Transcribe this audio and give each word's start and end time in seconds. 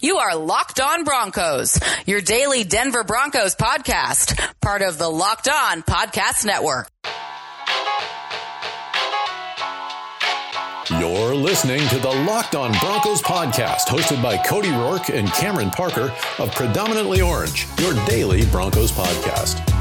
You 0.00 0.18
are 0.18 0.36
Locked 0.36 0.80
On 0.80 1.02
Broncos, 1.02 1.80
your 2.06 2.20
daily 2.20 2.62
Denver 2.62 3.02
Broncos 3.02 3.56
podcast, 3.56 4.38
part 4.60 4.82
of 4.82 4.96
the 4.96 5.08
Locked 5.08 5.48
On 5.48 5.82
Podcast 5.82 6.46
Network. 6.46 6.88
You're 10.88 11.34
listening 11.34 11.80
to 11.88 11.98
the 11.98 12.10
Locked 12.26 12.54
On 12.54 12.70
Broncos 12.78 13.20
podcast, 13.22 13.86
hosted 13.88 14.22
by 14.22 14.36
Cody 14.36 14.68
Roark 14.68 15.12
and 15.12 15.26
Cameron 15.32 15.70
Parker 15.70 16.14
of 16.38 16.54
Predominantly 16.54 17.20
Orange, 17.20 17.66
your 17.80 17.94
daily 18.06 18.46
Broncos 18.46 18.92
podcast. 18.92 19.77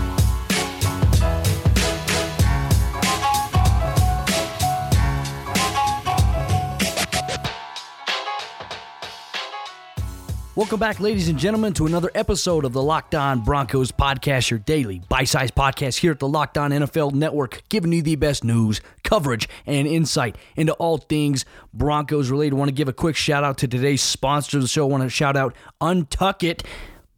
Welcome 10.58 10.80
back, 10.80 11.00
ladies 11.00 11.30
and 11.30 11.38
gentlemen, 11.38 11.74
to 11.74 11.86
another 11.86 12.10
episode 12.16 12.66
of 12.66 12.74
the 12.74 12.82
Locked 12.82 13.14
On 13.14 13.42
Broncos 13.42 13.92
podcast, 13.92 14.50
your 14.50 14.58
daily 14.58 15.04
bite-sized 15.08 15.54
podcast 15.54 16.00
here 16.00 16.12
at 16.12 16.18
the 16.18 16.28
Locked 16.28 16.58
On 16.58 16.72
NFL 16.72 17.14
Network, 17.14 17.62
giving 17.70 17.94
you 17.94 18.02
the 18.02 18.16
best 18.16 18.44
news, 18.44 18.82
coverage, 19.04 19.48
and 19.68 19.88
insight 19.88 20.36
into 20.56 20.74
all 20.74 20.98
things 20.98 21.46
Broncos 21.76 22.32
related. 22.32 22.56
Want 22.56 22.70
to 22.70 22.74
give 22.74 22.88
a 22.88 22.94
quick 22.94 23.16
shout 23.16 23.44
out 23.44 23.60
to 23.60 23.68
today's 23.68 24.02
sponsor 24.02 24.58
of 24.58 24.64
the 24.64 24.68
show. 24.68 24.88
Want 24.88 25.04
to 25.04 25.12
shout 25.12 25.38
out 25.38 25.56
Untuck 25.80 26.42
It. 26.44 26.64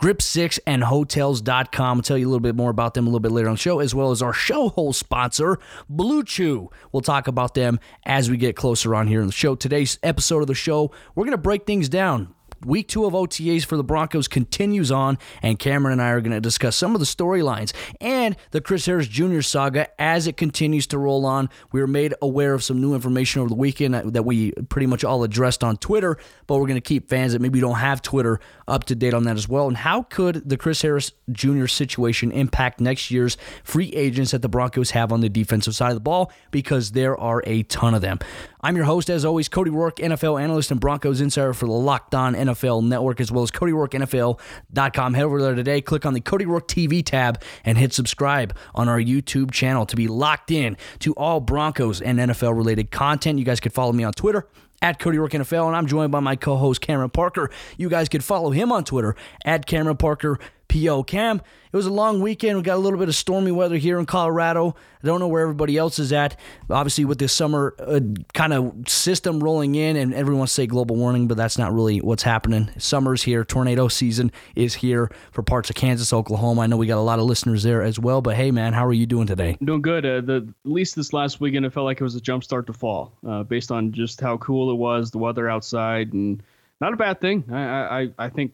Grip6 0.01 0.59
and 0.67 0.83
Hotels.com. 0.83 1.97
I'll 1.97 2.01
tell 2.01 2.17
you 2.17 2.27
a 2.27 2.29
little 2.29 2.41
bit 2.41 2.55
more 2.55 2.71
about 2.71 2.93
them 2.93 3.05
a 3.05 3.09
little 3.09 3.21
bit 3.21 3.31
later 3.31 3.47
on 3.47 3.53
the 3.53 3.61
show, 3.61 3.79
as 3.79 3.95
well 3.95 4.11
as 4.11 4.21
our 4.21 4.33
show 4.33 4.67
host 4.67 4.99
sponsor, 4.99 5.59
Blue 5.87 6.23
Chew. 6.23 6.69
We'll 6.91 7.01
talk 7.01 7.29
about 7.29 7.53
them 7.53 7.79
as 8.05 8.29
we 8.29 8.35
get 8.35 8.57
closer 8.57 8.95
on 8.95 9.07
here 9.07 9.21
in 9.21 9.27
the 9.27 9.31
show. 9.31 9.55
Today's 9.55 9.97
episode 10.03 10.41
of 10.41 10.47
the 10.47 10.55
show, 10.55 10.91
we're 11.15 11.23
going 11.23 11.31
to 11.31 11.37
break 11.37 11.65
things 11.65 11.87
down 11.87 12.35
week 12.65 12.87
two 12.87 13.05
of 13.05 13.13
OTAs 13.13 13.65
for 13.65 13.77
the 13.77 13.83
Broncos 13.83 14.27
continues 14.27 14.91
on, 14.91 15.17
and 15.41 15.57
Cameron 15.57 15.93
and 15.93 16.01
I 16.01 16.09
are 16.09 16.21
going 16.21 16.31
to 16.31 16.41
discuss 16.41 16.75
some 16.75 16.93
of 16.95 16.99
the 16.99 17.05
storylines 17.05 17.73
and 18.01 18.35
the 18.51 18.61
Chris 18.61 18.85
Harris 18.85 19.07
Jr. 19.07 19.41
saga 19.41 19.89
as 19.99 20.27
it 20.27 20.37
continues 20.37 20.87
to 20.87 20.97
roll 20.97 21.25
on. 21.25 21.49
We 21.71 21.81
were 21.81 21.87
made 21.87 22.13
aware 22.21 22.53
of 22.53 22.63
some 22.63 22.81
new 22.81 22.93
information 22.93 23.41
over 23.41 23.49
the 23.49 23.55
weekend 23.55 23.93
that 23.93 24.23
we 24.23 24.51
pretty 24.69 24.87
much 24.87 25.03
all 25.03 25.23
addressed 25.23 25.63
on 25.63 25.77
Twitter, 25.77 26.17
but 26.47 26.57
we're 26.57 26.67
going 26.67 26.75
to 26.75 26.81
keep 26.81 27.09
fans 27.09 27.33
that 27.33 27.41
maybe 27.41 27.59
don't 27.59 27.77
have 27.77 28.01
Twitter 28.01 28.39
up 28.67 28.83
to 28.85 28.95
date 28.95 29.13
on 29.13 29.23
that 29.23 29.37
as 29.37 29.47
well. 29.47 29.67
And 29.67 29.77
how 29.77 30.03
could 30.03 30.47
the 30.47 30.57
Chris 30.57 30.81
Harris 30.81 31.11
Jr. 31.31 31.67
situation 31.67 32.31
impact 32.31 32.79
next 32.79 33.11
year's 33.11 33.37
free 33.63 33.89
agents 33.89 34.31
that 34.31 34.41
the 34.41 34.49
Broncos 34.49 34.91
have 34.91 35.11
on 35.11 35.21
the 35.21 35.29
defensive 35.29 35.75
side 35.75 35.89
of 35.89 35.95
the 35.95 36.01
ball? 36.01 36.31
Because 36.51 36.91
there 36.91 37.17
are 37.17 37.41
a 37.45 37.63
ton 37.63 37.93
of 37.93 38.01
them. 38.01 38.19
I'm 38.61 38.75
your 38.75 38.85
host, 38.85 39.09
as 39.09 39.23
always, 39.23 39.47
Cody 39.47 39.71
Roark, 39.71 39.95
NFL 39.95 40.41
analyst 40.41 40.69
and 40.71 40.81
Broncos 40.81 41.21
insider 41.21 41.53
for 41.53 41.65
the 41.65 41.71
Locked 41.71 42.13
On 42.13 42.35
NFL 42.35 42.48
Network, 42.89 43.19
as 43.21 43.31
well 43.31 43.43
as 43.43 43.51
CodyRoarkNFL.com. 43.51 45.13
Head 45.13 45.23
over 45.23 45.41
there 45.41 45.55
today, 45.55 45.81
click 45.81 46.05
on 46.05 46.13
the 46.13 46.21
Cody 46.21 46.45
Roark 46.45 46.67
TV 46.67 47.05
tab, 47.05 47.41
and 47.65 47.77
hit 47.77 47.93
subscribe 47.93 48.55
on 48.75 48.87
our 48.89 48.99
YouTube 48.99 49.51
channel 49.51 49.85
to 49.85 49.95
be 49.95 50.07
locked 50.07 50.51
in 50.51 50.77
to 50.99 51.13
all 51.13 51.39
Broncos 51.39 52.01
and 52.01 52.19
NFL 52.19 52.55
related 52.55 52.91
content. 52.91 53.39
You 53.39 53.45
guys 53.45 53.59
can 53.59 53.71
follow 53.71 53.91
me 53.91 54.03
on 54.03 54.13
Twitter 54.13 54.47
at 54.81 54.99
Cody 54.99 55.17
Roark 55.17 55.31
NFL, 55.31 55.67
and 55.67 55.75
I'm 55.75 55.87
joined 55.87 56.11
by 56.11 56.19
my 56.19 56.35
co-host 56.35 56.81
Cameron 56.81 57.09
Parker. 57.09 57.49
You 57.77 57.89
guys 57.89 58.09
can 58.09 58.21
follow 58.21 58.51
him 58.51 58.71
on 58.71 58.83
Twitter 58.83 59.15
at 59.45 59.65
Cameron 59.65 59.97
Parker 59.97 60.39
PO. 60.69 61.03
Cam, 61.03 61.41
it 61.71 61.75
was 61.75 61.85
a 61.85 61.91
long 61.91 62.21
weekend. 62.21 62.57
We 62.57 62.63
got 62.63 62.75
a 62.75 62.79
little 62.79 62.97
bit 62.97 63.09
of 63.09 63.15
stormy 63.15 63.51
weather 63.51 63.75
here 63.77 63.99
in 63.99 64.05
Colorado. 64.05 64.75
I 65.03 65.07
don't 65.07 65.19
know 65.19 65.27
where 65.27 65.41
everybody 65.41 65.77
else 65.77 65.99
is 65.99 66.13
at. 66.13 66.39
Obviously, 66.69 67.05
with 67.05 67.19
this 67.19 67.33
summer 67.33 67.75
uh, 67.79 67.99
kind 68.33 68.53
of 68.53 68.87
system 68.87 69.43
rolling 69.43 69.75
in, 69.75 69.95
and 69.95 70.13
everyone 70.13 70.47
say 70.47 70.67
global 70.67 70.95
warming, 70.95 71.27
but 71.27 71.37
that's 71.37 71.57
not 71.57 71.73
really 71.73 71.99
what's 71.99 72.23
happening. 72.23 72.69
Summer's 72.77 73.23
here. 73.23 73.43
Tornado 73.43 73.87
season 73.87 74.31
is 74.55 74.75
here 74.75 75.11
for 75.31 75.43
parts 75.43 75.69
of 75.69 75.75
Kansas, 75.75 76.13
Oklahoma. 76.13 76.61
I 76.61 76.67
know 76.67 76.77
we 76.77 76.87
got 76.87 76.97
a 76.97 77.01
lot 77.01 77.19
of 77.19 77.25
listeners 77.25 77.63
there 77.63 77.81
as 77.81 77.99
well. 77.99 78.21
But 78.21 78.35
hey, 78.35 78.51
man, 78.51 78.73
how 78.73 78.85
are 78.85 78.93
you 78.93 79.05
doing 79.05 79.27
today? 79.27 79.57
doing 79.63 79.81
good. 79.81 80.05
Uh, 80.05 80.21
the 80.21 80.47
at 80.65 80.71
least 80.71 80.95
this 80.95 81.13
last 81.13 81.41
weekend, 81.41 81.65
it 81.65 81.73
felt 81.73 81.85
like 81.85 81.99
it 81.99 82.03
was 82.03 82.15
a 82.15 82.21
jump 82.21 82.43
start 82.43 82.67
to 82.67 82.73
fall, 82.73 83.13
uh, 83.27 83.43
based 83.43 83.71
on 83.71 83.91
just 83.91 84.21
how 84.21 84.37
cool 84.37 84.71
it 84.71 84.75
was, 84.75 85.11
the 85.11 85.17
weather 85.17 85.49
outside, 85.49 86.13
and 86.13 86.41
not 86.81 86.93
a 86.93 86.97
bad 86.97 87.19
thing. 87.19 87.43
I 87.51 88.01
I, 88.01 88.09
I 88.17 88.29
think 88.29 88.53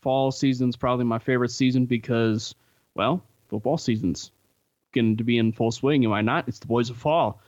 fall 0.00 0.30
season's 0.30 0.76
probably 0.76 1.04
my 1.04 1.18
favorite 1.18 1.50
season 1.50 1.86
because, 1.86 2.54
well, 2.94 3.22
football 3.48 3.78
season's 3.78 4.30
going 4.92 5.16
to 5.16 5.24
be 5.24 5.38
in 5.38 5.52
full 5.52 5.70
swing. 5.70 6.04
And 6.04 6.10
why 6.10 6.22
not? 6.22 6.48
It's 6.48 6.58
the 6.58 6.66
boys 6.66 6.90
of 6.90 6.96
fall. 6.96 7.40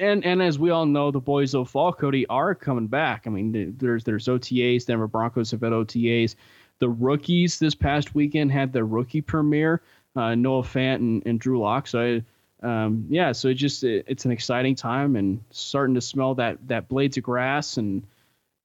And 0.00 0.24
and 0.24 0.40
as 0.40 0.58
we 0.58 0.70
all 0.70 0.86
know, 0.86 1.10
the 1.10 1.20
boys 1.20 1.54
of 1.54 1.68
fall, 1.68 1.92
Cody, 1.92 2.26
are 2.28 2.54
coming 2.54 2.86
back. 2.86 3.26
I 3.26 3.30
mean, 3.30 3.74
there's 3.78 4.04
there's 4.04 4.26
OTAs. 4.26 4.86
Denver 4.86 5.08
Broncos 5.08 5.50
have 5.50 5.62
had 5.62 5.72
OTAs. 5.72 6.36
The 6.78 6.88
rookies 6.88 7.58
this 7.58 7.74
past 7.74 8.14
weekend 8.14 8.52
had 8.52 8.72
their 8.72 8.86
rookie 8.86 9.20
premiere. 9.20 9.82
Uh, 10.14 10.34
Noah 10.34 10.62
Fant 10.62 10.96
and, 10.96 11.22
and 11.26 11.40
Drew 11.40 11.58
Lock. 11.58 11.86
So 11.86 12.22
I, 12.62 12.64
um, 12.66 13.06
yeah, 13.08 13.32
so 13.32 13.48
it 13.48 13.54
just 13.54 13.82
it, 13.82 14.04
it's 14.06 14.24
an 14.24 14.30
exciting 14.30 14.76
time 14.76 15.16
and 15.16 15.42
starting 15.50 15.96
to 15.96 16.00
smell 16.00 16.36
that 16.36 16.58
that 16.68 16.88
blades 16.88 17.16
of 17.16 17.24
grass 17.24 17.76
and 17.76 18.06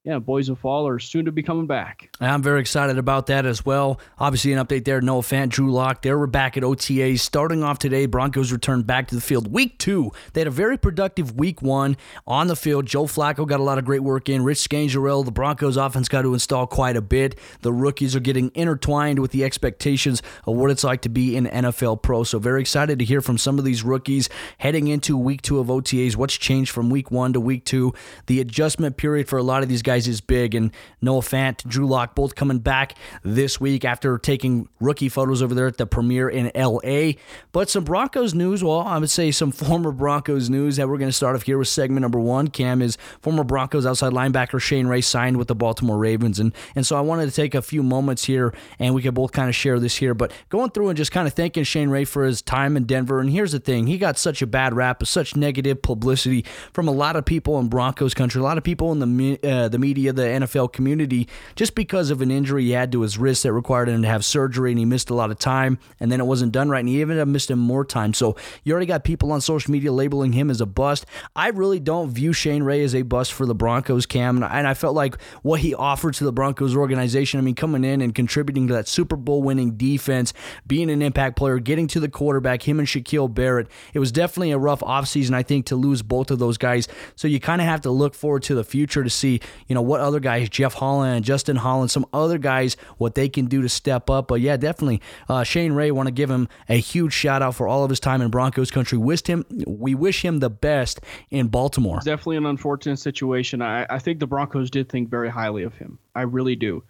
yeah, 0.08 0.20
Boys 0.20 0.48
of 0.48 0.58
Fall 0.58 0.88
are 0.88 1.00
soon 1.00 1.26
to 1.26 1.34
be 1.34 1.44
coming 1.44 1.68
back. 1.68 2.10
I'm 2.22 2.42
very 2.42 2.62
excited 2.62 2.98
about 2.98 3.26
that 3.26 3.46
as 3.46 3.66
well. 3.66 4.00
Obviously, 4.18 4.54
an 4.54 4.66
update 4.66 4.86
there. 4.86 5.02
Noah 5.02 5.22
Fant, 5.22 5.50
Drew 5.50 5.70
Lock, 5.70 6.02
they 6.02 6.14
were 6.14 6.28
back 6.28 6.56
at 6.56 6.64
OTAs. 6.64 7.20
Starting 7.20 7.62
off 7.62 7.78
today, 7.78 8.06
Broncos 8.06 8.54
returned 8.54 8.88
back 8.88 9.10
to 9.10 9.16
the 9.16 9.22
field. 9.22 9.52
Week 9.52 9.78
two, 9.78 10.12
they 10.32 10.40
had 10.40 10.48
a 10.48 10.52
very 10.52 10.78
productive 10.78 11.36
week 11.38 11.62
one 11.62 11.98
on 12.26 12.48
the 12.48 12.56
field. 12.56 12.86
Joe 12.86 13.04
Flacco 13.04 13.46
got 13.46 13.60
a 13.60 13.64
lot 13.64 13.80
of 13.80 13.84
great 13.84 14.02
work 14.02 14.30
in. 14.30 14.46
Rich 14.46 14.70
Scangarello, 14.70 15.26
the 15.26 15.32
Broncos 15.32 15.76
offense 15.76 16.08
got 16.08 16.22
to 16.22 16.34
install 16.34 16.68
quite 16.68 16.96
a 16.96 17.02
bit. 17.02 17.38
The 17.60 17.74
rookies 17.74 18.16
are 18.16 18.22
getting 18.22 18.50
intertwined 18.56 19.20
with 19.20 19.32
the 19.32 19.44
expectations 19.44 20.24
of 20.46 20.56
what 20.56 20.72
it's 20.72 20.86
like 20.86 21.02
to 21.02 21.10
be 21.10 21.36
an 21.36 21.48
NFL 21.48 22.02
pro. 22.02 22.24
So, 22.24 22.40
very 22.40 22.62
excited 22.62 22.98
to 23.00 23.04
hear 23.04 23.20
from 23.20 23.38
some 23.38 23.60
of 23.60 23.66
these 23.66 23.84
rookies 23.84 24.30
heading 24.60 24.88
into 24.88 25.18
week 25.18 25.42
two 25.42 25.60
of 25.60 25.68
OTAs. 25.68 26.16
What's 26.16 26.38
changed 26.38 26.72
from 26.72 26.90
week 26.90 27.12
one 27.12 27.34
to 27.34 27.42
week 27.42 27.66
two? 27.66 27.94
The 28.28 28.40
adjustment 28.40 28.96
period 28.96 29.28
for 29.28 29.38
a 29.38 29.44
lot 29.44 29.64
of 29.64 29.68
these 29.68 29.82
guys 29.82 29.97
guys 29.98 30.08
is 30.08 30.22
big. 30.22 30.54
And 30.54 30.72
Noah 31.02 31.22
Fant, 31.22 31.68
Drew 31.68 31.88
Lock, 31.88 32.14
both 32.14 32.36
coming 32.36 32.60
back 32.60 32.96
this 33.24 33.60
week 33.60 33.84
after 33.84 34.18
taking 34.20 34.70
rookie 34.80 35.10
photos 35.10 35.42
over 35.42 35.56
there 35.56 35.66
at 35.66 35.78
the 35.78 35.88
premiere 35.88 36.30
in 36.30 36.52
LA. 36.56 37.14
But 37.52 37.70
some 37.70 37.84
Broncos 37.84 38.36
news. 38.36 38.64
Well, 38.64 38.82
I 38.82 39.00
would 39.00 39.10
say 39.10 39.32
some 39.32 39.52
former 39.68 39.92
Broncos 39.92 40.50
news 40.50 40.76
that 40.76 40.88
we're 40.88 41.00
going 41.00 41.10
to 41.10 41.14
start 41.14 41.36
off 41.36 41.44
here 41.44 41.58
with 41.58 41.68
segment 41.68 42.02
number 42.02 42.20
one. 42.20 42.50
Cam 42.50 42.82
is 42.82 42.98
former 43.22 43.44
Broncos 43.44 43.86
outside 43.86 44.14
linebacker 44.14 44.62
Shane 44.62 44.88
Ray 44.88 45.02
signed 45.02 45.38
with 45.38 45.48
the 45.48 45.56
Baltimore 45.56 45.98
Ravens. 45.98 46.40
And, 46.40 46.54
and 46.76 46.86
so 46.86 46.96
I 46.96 47.02
wanted 47.02 47.26
to 47.26 47.32
take 47.32 47.56
a 47.56 47.62
few 47.62 47.82
moments 47.82 48.26
here 48.26 48.54
and 48.78 48.94
we 48.94 49.02
could 49.02 49.16
both 49.16 49.32
kind 49.32 49.50
of 49.50 49.56
share 49.56 49.80
this 49.80 49.96
here. 49.96 50.14
But 50.14 50.32
going 50.50 50.70
through 50.70 50.90
and 50.90 50.98
just 50.98 51.12
kind 51.12 51.28
of 51.28 51.34
thanking 51.34 51.64
Shane 51.64 51.90
Ray 51.90 52.06
for 52.06 52.24
his 52.24 52.44
time 52.44 52.78
in 52.78 52.84
Denver. 52.84 53.20
And 53.20 53.32
here's 53.32 53.52
the 53.52 53.60
thing 53.60 53.88
he 53.88 53.98
got 53.98 54.20
such 54.20 54.44
a 54.44 54.48
bad 54.48 54.76
rap, 54.76 55.06
such 55.08 55.36
negative 55.36 55.82
publicity 55.82 56.46
from 56.72 56.88
a 56.88 56.92
lot 56.92 57.16
of 57.16 57.26
people 57.26 57.58
in 57.60 57.68
Broncos 57.68 58.14
country, 58.14 58.40
a 58.40 58.44
lot 58.44 58.60
of 58.60 58.64
people 58.64 58.92
in 58.92 59.00
the, 59.00 59.40
uh, 59.44 59.68
the 59.70 59.80
media, 59.80 59.87
the 59.94 60.12
NFL 60.12 60.74
community, 60.74 61.28
just 61.56 61.76
because 61.76 62.10
of 62.10 62.22
an 62.22 62.32
injury 62.32 62.66
he 62.66 62.72
had 62.72 62.92
to 62.92 63.02
his 63.02 63.18
wrist 63.18 63.44
that 63.44 63.54
required 63.54 63.90
him 63.90 64.02
to 64.02 64.08
have 64.08 64.24
surgery 64.24 64.72
and 64.72 64.80
he 64.80 64.86
missed 64.86 65.10
a 65.10 65.14
lot 65.14 65.32
of 65.32 65.40
time 65.40 65.80
and 66.00 66.12
then 66.12 66.20
it 66.20 66.26
wasn't 66.26 66.52
done 66.52 66.70
right 66.70 66.80
and 66.80 66.90
he 66.90 67.02
even 67.02 67.32
missed 67.32 67.52
him 67.52 67.60
more 67.60 67.86
time. 67.86 68.14
So 68.14 68.36
you 68.64 68.74
already 68.74 68.86
got 68.86 69.04
people 69.04 69.32
on 69.32 69.42
social 69.42 69.72
media 69.72 69.92
labeling 69.92 70.34
him 70.34 70.50
as 70.50 70.62
a 70.62 70.66
bust. 70.66 71.06
I 71.36 71.50
really 71.50 71.80
don't 71.80 72.10
view 72.10 72.34
Shane 72.34 72.64
Ray 72.64 72.84
as 72.84 72.96
a 72.96 73.02
bust 73.02 73.34
for 73.34 73.46
the 73.46 73.56
Broncos, 73.56 74.06
Cam. 74.06 74.42
And 74.44 74.68
I 74.68 74.74
felt 74.74 74.96
like 74.96 75.22
what 75.42 75.60
he 75.62 75.74
offered 75.74 76.14
to 76.16 76.24
the 76.24 76.32
Broncos 76.32 76.76
organization, 76.76 77.40
I 77.40 77.44
mean, 77.44 77.56
coming 77.56 77.84
in 77.84 78.02
and 78.02 78.14
contributing 78.14 78.68
to 78.68 78.74
that 78.74 78.88
Super 78.88 79.16
Bowl 79.16 79.44
winning 79.44 79.72
defense, 79.78 80.34
being 80.66 80.90
an 80.90 81.02
impact 81.02 81.38
player, 81.38 81.60
getting 81.60 81.88
to 81.88 82.00
the 82.00 82.10
quarterback, 82.10 82.68
him 82.68 82.80
and 82.80 82.88
Shaquille 82.88 83.34
Barrett, 83.34 83.68
it 83.94 84.00
was 84.00 84.12
definitely 84.12 84.52
a 84.52 84.58
rough 84.58 84.82
offseason, 84.82 85.34
I 85.34 85.44
think, 85.44 85.68
to 85.68 85.76
lose 85.76 86.02
both 86.02 86.32
of 86.32 86.40
those 86.40 86.58
guys. 86.58 86.88
So 87.16 87.28
you 87.28 87.40
kind 87.40 87.62
of 87.62 87.68
have 87.68 87.82
to 87.82 87.92
look 87.92 88.14
forward 88.14 88.44
to 88.44 88.56
the 88.56 88.64
future 88.64 89.04
to 89.04 89.10
see, 89.10 89.42
you 89.68 89.76
know, 89.76 89.82
what 89.82 90.02
other 90.02 90.20
guys, 90.20 90.50
Jeff 90.50 90.74
Holland, 90.74 91.26
Justin 91.26 91.58
Hollins, 91.58 91.92
some 91.92 92.06
other 92.14 92.38
guys, 92.38 92.76
what 92.98 93.16
they 93.16 93.30
can 93.30 93.46
do 93.46 93.62
to 93.62 93.70
step 93.70 94.10
up. 94.10 94.28
But 94.28 94.42
yeah, 94.42 94.58
definitely, 94.58 95.02
uh, 95.30 95.44
Shane 95.44 95.74
Ray, 95.74 95.92
want 95.92 96.08
to 96.08 96.12
give 96.12 96.30
him 96.30 96.48
a 96.70 96.80
huge 96.80 97.14
shout 97.14 97.42
out 97.42 97.56
for 97.56 97.68
all 97.68 97.84
of 97.84 97.90
his 97.90 98.00
time 98.00 98.22
in 98.22 98.30
Broncos 98.30 98.72
country. 98.72 98.98
Wished 98.98 99.28
him, 99.28 99.46
we 99.66 99.96
wish 99.96 100.24
him 100.24 100.40
the 100.40 100.50
best 100.50 101.02
in 101.30 101.48
Baltimore. 101.48 102.00
Definitely 102.04 102.38
an 102.38 102.46
unfortunate 102.46 102.98
situation. 102.98 103.62
I, 103.62 103.86
I 103.90 104.00
think 104.00 104.20
the 104.20 104.28
Broncos 104.28 104.70
did 104.70 104.90
think 104.90 105.10
very 105.10 105.30
highly 105.30 105.64
of 105.64 105.76
him. 105.76 106.00
I 106.16 106.22
really 106.22 106.56
do. 106.56 106.84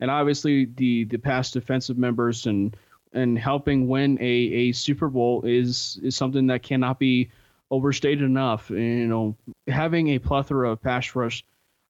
And 0.00 0.10
obviously, 0.10 0.66
the 0.66 1.04
the 1.04 1.18
past 1.18 1.54
defensive 1.54 1.96
members 1.96 2.46
and 2.46 2.76
and 3.12 3.38
helping 3.38 3.88
win 3.88 4.18
a, 4.20 4.24
a 4.24 4.72
Super 4.72 5.08
Bowl 5.08 5.42
is 5.42 5.98
is 6.02 6.16
something 6.16 6.48
that 6.48 6.62
cannot 6.62 6.98
be 6.98 7.30
overstated 7.70 8.24
enough. 8.24 8.70
You 8.70 9.06
know, 9.06 9.36
having 9.68 10.08
a 10.08 10.18
plethora 10.18 10.70
of 10.72 10.82
pass 10.82 11.14
rush 11.14 11.44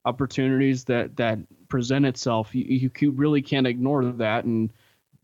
opportunities 0.05 0.85
that 0.85 1.17
that 1.17 1.39
present 1.69 2.07
itself, 2.07 2.55
you, 2.55 2.91
you 2.99 3.11
really 3.11 3.43
can't 3.43 3.67
ignore 3.67 4.05
that. 4.05 4.45
And 4.45 4.73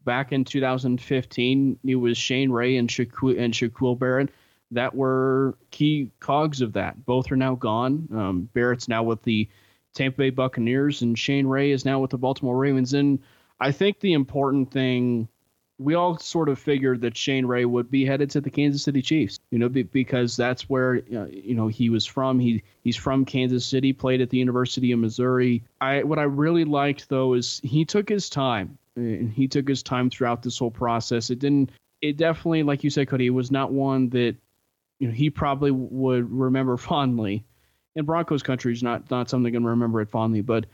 back 0.05 0.32
in 0.32 0.44
2015, 0.44 1.79
it 1.85 1.94
was 1.94 2.17
Shane 2.17 2.50
Ray 2.50 2.77
and 2.77 2.88
Shaquille, 2.88 3.38
and 3.38 3.53
Shaquille 3.53 3.99
Barrett 3.99 4.31
that 4.71 4.94
were 4.94 5.56
key 5.71 6.11
cogs 6.21 6.61
of 6.61 6.73
that. 6.75 7.05
Both 7.05 7.32
are 7.32 7.37
now 7.37 7.55
gone. 7.56 8.09
Um, 8.12 8.49
Barrett's 8.53 8.88
now 8.88 9.03
with 9.03 9.23
the 9.23 9.49
Tampa 9.94 10.19
Bay 10.19 10.31
Buccaneers, 10.31 11.03
and 11.03 11.19
Shane 11.19 11.47
Ray 11.47 11.73
is 11.73 11.85
now 11.85 11.99
with 11.99 12.11
the 12.11 12.19
Baltimore 12.19 12.56
Ravens. 12.56 12.94
And 12.94 13.19
I 13.59 13.73
think 13.73 14.00
the 14.00 14.12
important 14.12 14.71
thing 14.71 15.29
we 15.79 15.94
all 15.94 16.19
sort 16.19 16.49
of 16.49 16.59
figured 16.59 17.00
that 17.00 17.17
Shane 17.17 17.47
Ray 17.47 17.65
would 17.65 17.91
be 17.91 18.05
headed 18.05 18.31
to 18.31 18.41
the 18.41 18.50
Kansas 18.50 18.82
City 18.82 19.03
Chiefs, 19.03 19.39
you 19.50 19.58
know, 19.58 19.69
because 19.69 20.37
that's 20.37 20.69
where 20.69 21.02
uh, 21.14 21.26
you 21.26 21.55
know 21.55 21.67
he 21.67 21.91
was 21.91 22.06
from. 22.06 22.38
He 22.38 22.62
he's 22.85 22.97
from 22.97 23.25
Kansas 23.25 23.67
City, 23.67 23.93
played 23.93 24.20
at 24.20 24.31
the 24.31 24.38
University 24.38 24.93
of 24.93 25.00
Missouri. 25.00 25.64
I 25.81 26.05
what 26.05 26.19
I 26.19 26.23
really 26.23 26.64
liked 26.64 27.08
though 27.08 27.35
is 27.35 27.61
he 27.64 27.85
took 27.85 28.08
his 28.08 28.31
time, 28.31 28.79
and 28.94 29.32
he 29.32 29.49
took 29.49 29.69
his 29.69 29.82
time 29.82 30.08
throughout 30.08 30.43
this 30.43 30.58
whole 30.58 30.70
process. 30.70 31.31
It 31.31 31.41
didn't. 31.41 31.70
It 32.00 32.17
definitely, 32.17 32.62
like 32.62 32.85
you 32.85 32.91
said, 32.91 33.08
Cody, 33.08 33.26
it 33.26 33.31
was 33.31 33.50
not 33.50 33.73
one 33.73 34.08
that 34.11 34.37
you 35.00 35.08
know 35.08 35.14
he 35.14 35.31
probably 35.31 35.73
would 35.73 36.31
remember 36.31 36.76
fondly. 36.79 37.44
In 37.96 38.05
Broncos 38.05 38.44
country, 38.44 38.73
is 38.73 38.85
not 38.85 39.11
not 39.11 39.29
something 39.29 39.55
I'm 39.55 39.64
to 39.64 39.70
remember 39.70 40.00
it 40.00 40.11
fondly, 40.11 40.43
but 40.43 40.67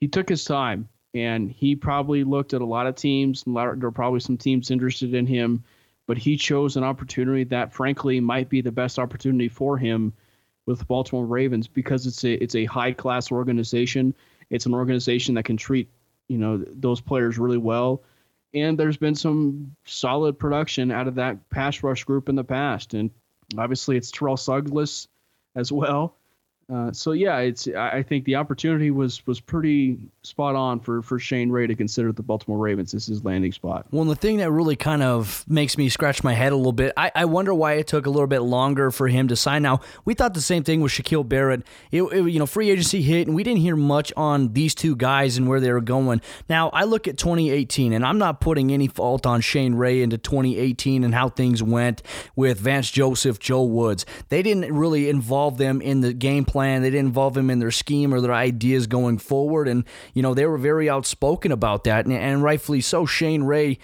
he 0.00 0.08
took 0.08 0.28
his 0.28 0.44
time 0.44 0.88
and 1.14 1.50
he 1.50 1.76
probably 1.76 2.24
looked 2.24 2.52
at 2.52 2.60
a 2.60 2.66
lot 2.66 2.86
of 2.86 2.96
teams. 2.96 3.44
A 3.46 3.50
lot 3.50 3.68
of, 3.68 3.80
there 3.80 3.88
were 3.88 3.92
probably 3.92 4.20
some 4.20 4.36
teams 4.36 4.70
interested 4.70 5.14
in 5.14 5.26
him, 5.26 5.64
but 6.08 6.16
he 6.16 6.38
chose 6.38 6.76
an 6.76 6.82
opportunity 6.82 7.44
that, 7.44 7.72
frankly, 7.72 8.18
might 8.18 8.48
be 8.48 8.62
the 8.62 8.72
best 8.72 8.98
opportunity 8.98 9.46
for 9.46 9.76
him 9.76 10.14
with 10.64 10.78
the 10.78 10.84
Baltimore 10.86 11.26
Ravens 11.26 11.68
because 11.68 12.06
it's 12.06 12.24
a 12.24 12.32
it's 12.42 12.54
a 12.54 12.64
high 12.64 12.92
class 12.92 13.30
organization. 13.30 14.14
It's 14.50 14.66
an 14.66 14.74
organization 14.74 15.34
that 15.34 15.44
can 15.44 15.58
treat 15.58 15.88
you 16.26 16.38
know 16.38 16.64
those 16.72 17.02
players 17.02 17.38
really 17.38 17.58
well, 17.58 18.02
and 18.54 18.78
there's 18.78 18.96
been 18.96 19.14
some 19.14 19.76
solid 19.84 20.38
production 20.38 20.90
out 20.90 21.08
of 21.08 21.14
that 21.16 21.50
pass 21.50 21.82
rush 21.82 22.04
group 22.04 22.30
in 22.30 22.36
the 22.36 22.44
past, 22.44 22.94
and 22.94 23.10
obviously 23.58 23.98
it's 23.98 24.10
Terrell 24.10 24.38
Suggs 24.38 25.08
as 25.54 25.70
well. 25.70 26.16
Uh, 26.70 26.92
so 26.92 27.12
yeah, 27.12 27.38
it's 27.38 27.66
I 27.66 28.02
think 28.02 28.26
the 28.26 28.34
opportunity 28.34 28.90
was 28.90 29.26
was 29.26 29.40
pretty 29.40 29.96
spot 30.20 30.54
on 30.54 30.80
for 30.80 31.00
for 31.00 31.18
Shane 31.18 31.50
Ray 31.50 31.66
to 31.66 31.74
consider 31.74 32.12
the 32.12 32.22
Baltimore 32.22 32.58
Ravens 32.58 32.92
as 32.92 33.06
his 33.06 33.24
landing 33.24 33.52
spot. 33.52 33.86
Well, 33.90 34.04
the 34.04 34.14
thing 34.14 34.36
that 34.36 34.50
really 34.50 34.76
kind 34.76 35.02
of 35.02 35.46
makes 35.48 35.78
me 35.78 35.88
scratch 35.88 36.22
my 36.22 36.34
head 36.34 36.52
a 36.52 36.56
little 36.56 36.72
bit, 36.72 36.92
I, 36.94 37.10
I 37.14 37.24
wonder 37.24 37.54
why 37.54 37.74
it 37.74 37.86
took 37.86 38.04
a 38.04 38.10
little 38.10 38.26
bit 38.26 38.40
longer 38.40 38.90
for 38.90 39.08
him 39.08 39.28
to 39.28 39.36
sign. 39.36 39.62
Now 39.62 39.80
we 40.04 40.12
thought 40.12 40.34
the 40.34 40.42
same 40.42 40.62
thing 40.62 40.82
with 40.82 40.92
Shaquille 40.92 41.26
Barrett. 41.26 41.62
It, 41.90 42.02
it, 42.02 42.30
you 42.30 42.38
know, 42.38 42.44
free 42.44 42.68
agency 42.68 43.00
hit, 43.00 43.28
and 43.28 43.34
we 43.34 43.44
didn't 43.44 43.60
hear 43.60 43.76
much 43.76 44.12
on 44.14 44.52
these 44.52 44.74
two 44.74 44.94
guys 44.94 45.38
and 45.38 45.48
where 45.48 45.60
they 45.60 45.72
were 45.72 45.80
going. 45.80 46.20
Now 46.50 46.68
I 46.68 46.84
look 46.84 47.08
at 47.08 47.16
2018, 47.16 47.94
and 47.94 48.04
I'm 48.04 48.18
not 48.18 48.42
putting 48.42 48.72
any 48.72 48.88
fault 48.88 49.24
on 49.24 49.40
Shane 49.40 49.74
Ray 49.74 50.02
into 50.02 50.18
2018 50.18 51.02
and 51.02 51.14
how 51.14 51.30
things 51.30 51.62
went 51.62 52.02
with 52.36 52.60
Vance 52.60 52.90
Joseph, 52.90 53.38
Joe 53.38 53.62
Woods. 53.62 54.04
They 54.28 54.42
didn't 54.42 54.70
really 54.70 55.08
involve 55.08 55.56
them 55.56 55.80
in 55.80 56.02
the 56.02 56.12
game 56.12 56.44
plan 56.44 56.57
plan. 56.58 56.82
They 56.82 56.90
didn't 56.90 57.06
involve 57.06 57.36
him 57.36 57.50
in 57.50 57.60
their 57.60 57.70
scheme 57.70 58.12
or 58.12 58.20
their 58.20 58.34
ideas 58.34 58.88
going 58.88 59.18
forward. 59.18 59.68
And, 59.68 59.84
you 60.12 60.22
know, 60.22 60.34
they 60.34 60.44
were 60.44 60.58
very 60.58 60.90
outspoken 60.90 61.52
about 61.52 61.84
that. 61.84 62.04
And, 62.04 62.12
and 62.12 62.42
rightfully 62.42 62.80
so. 62.80 63.06
Shane 63.06 63.44
Ray 63.44 63.78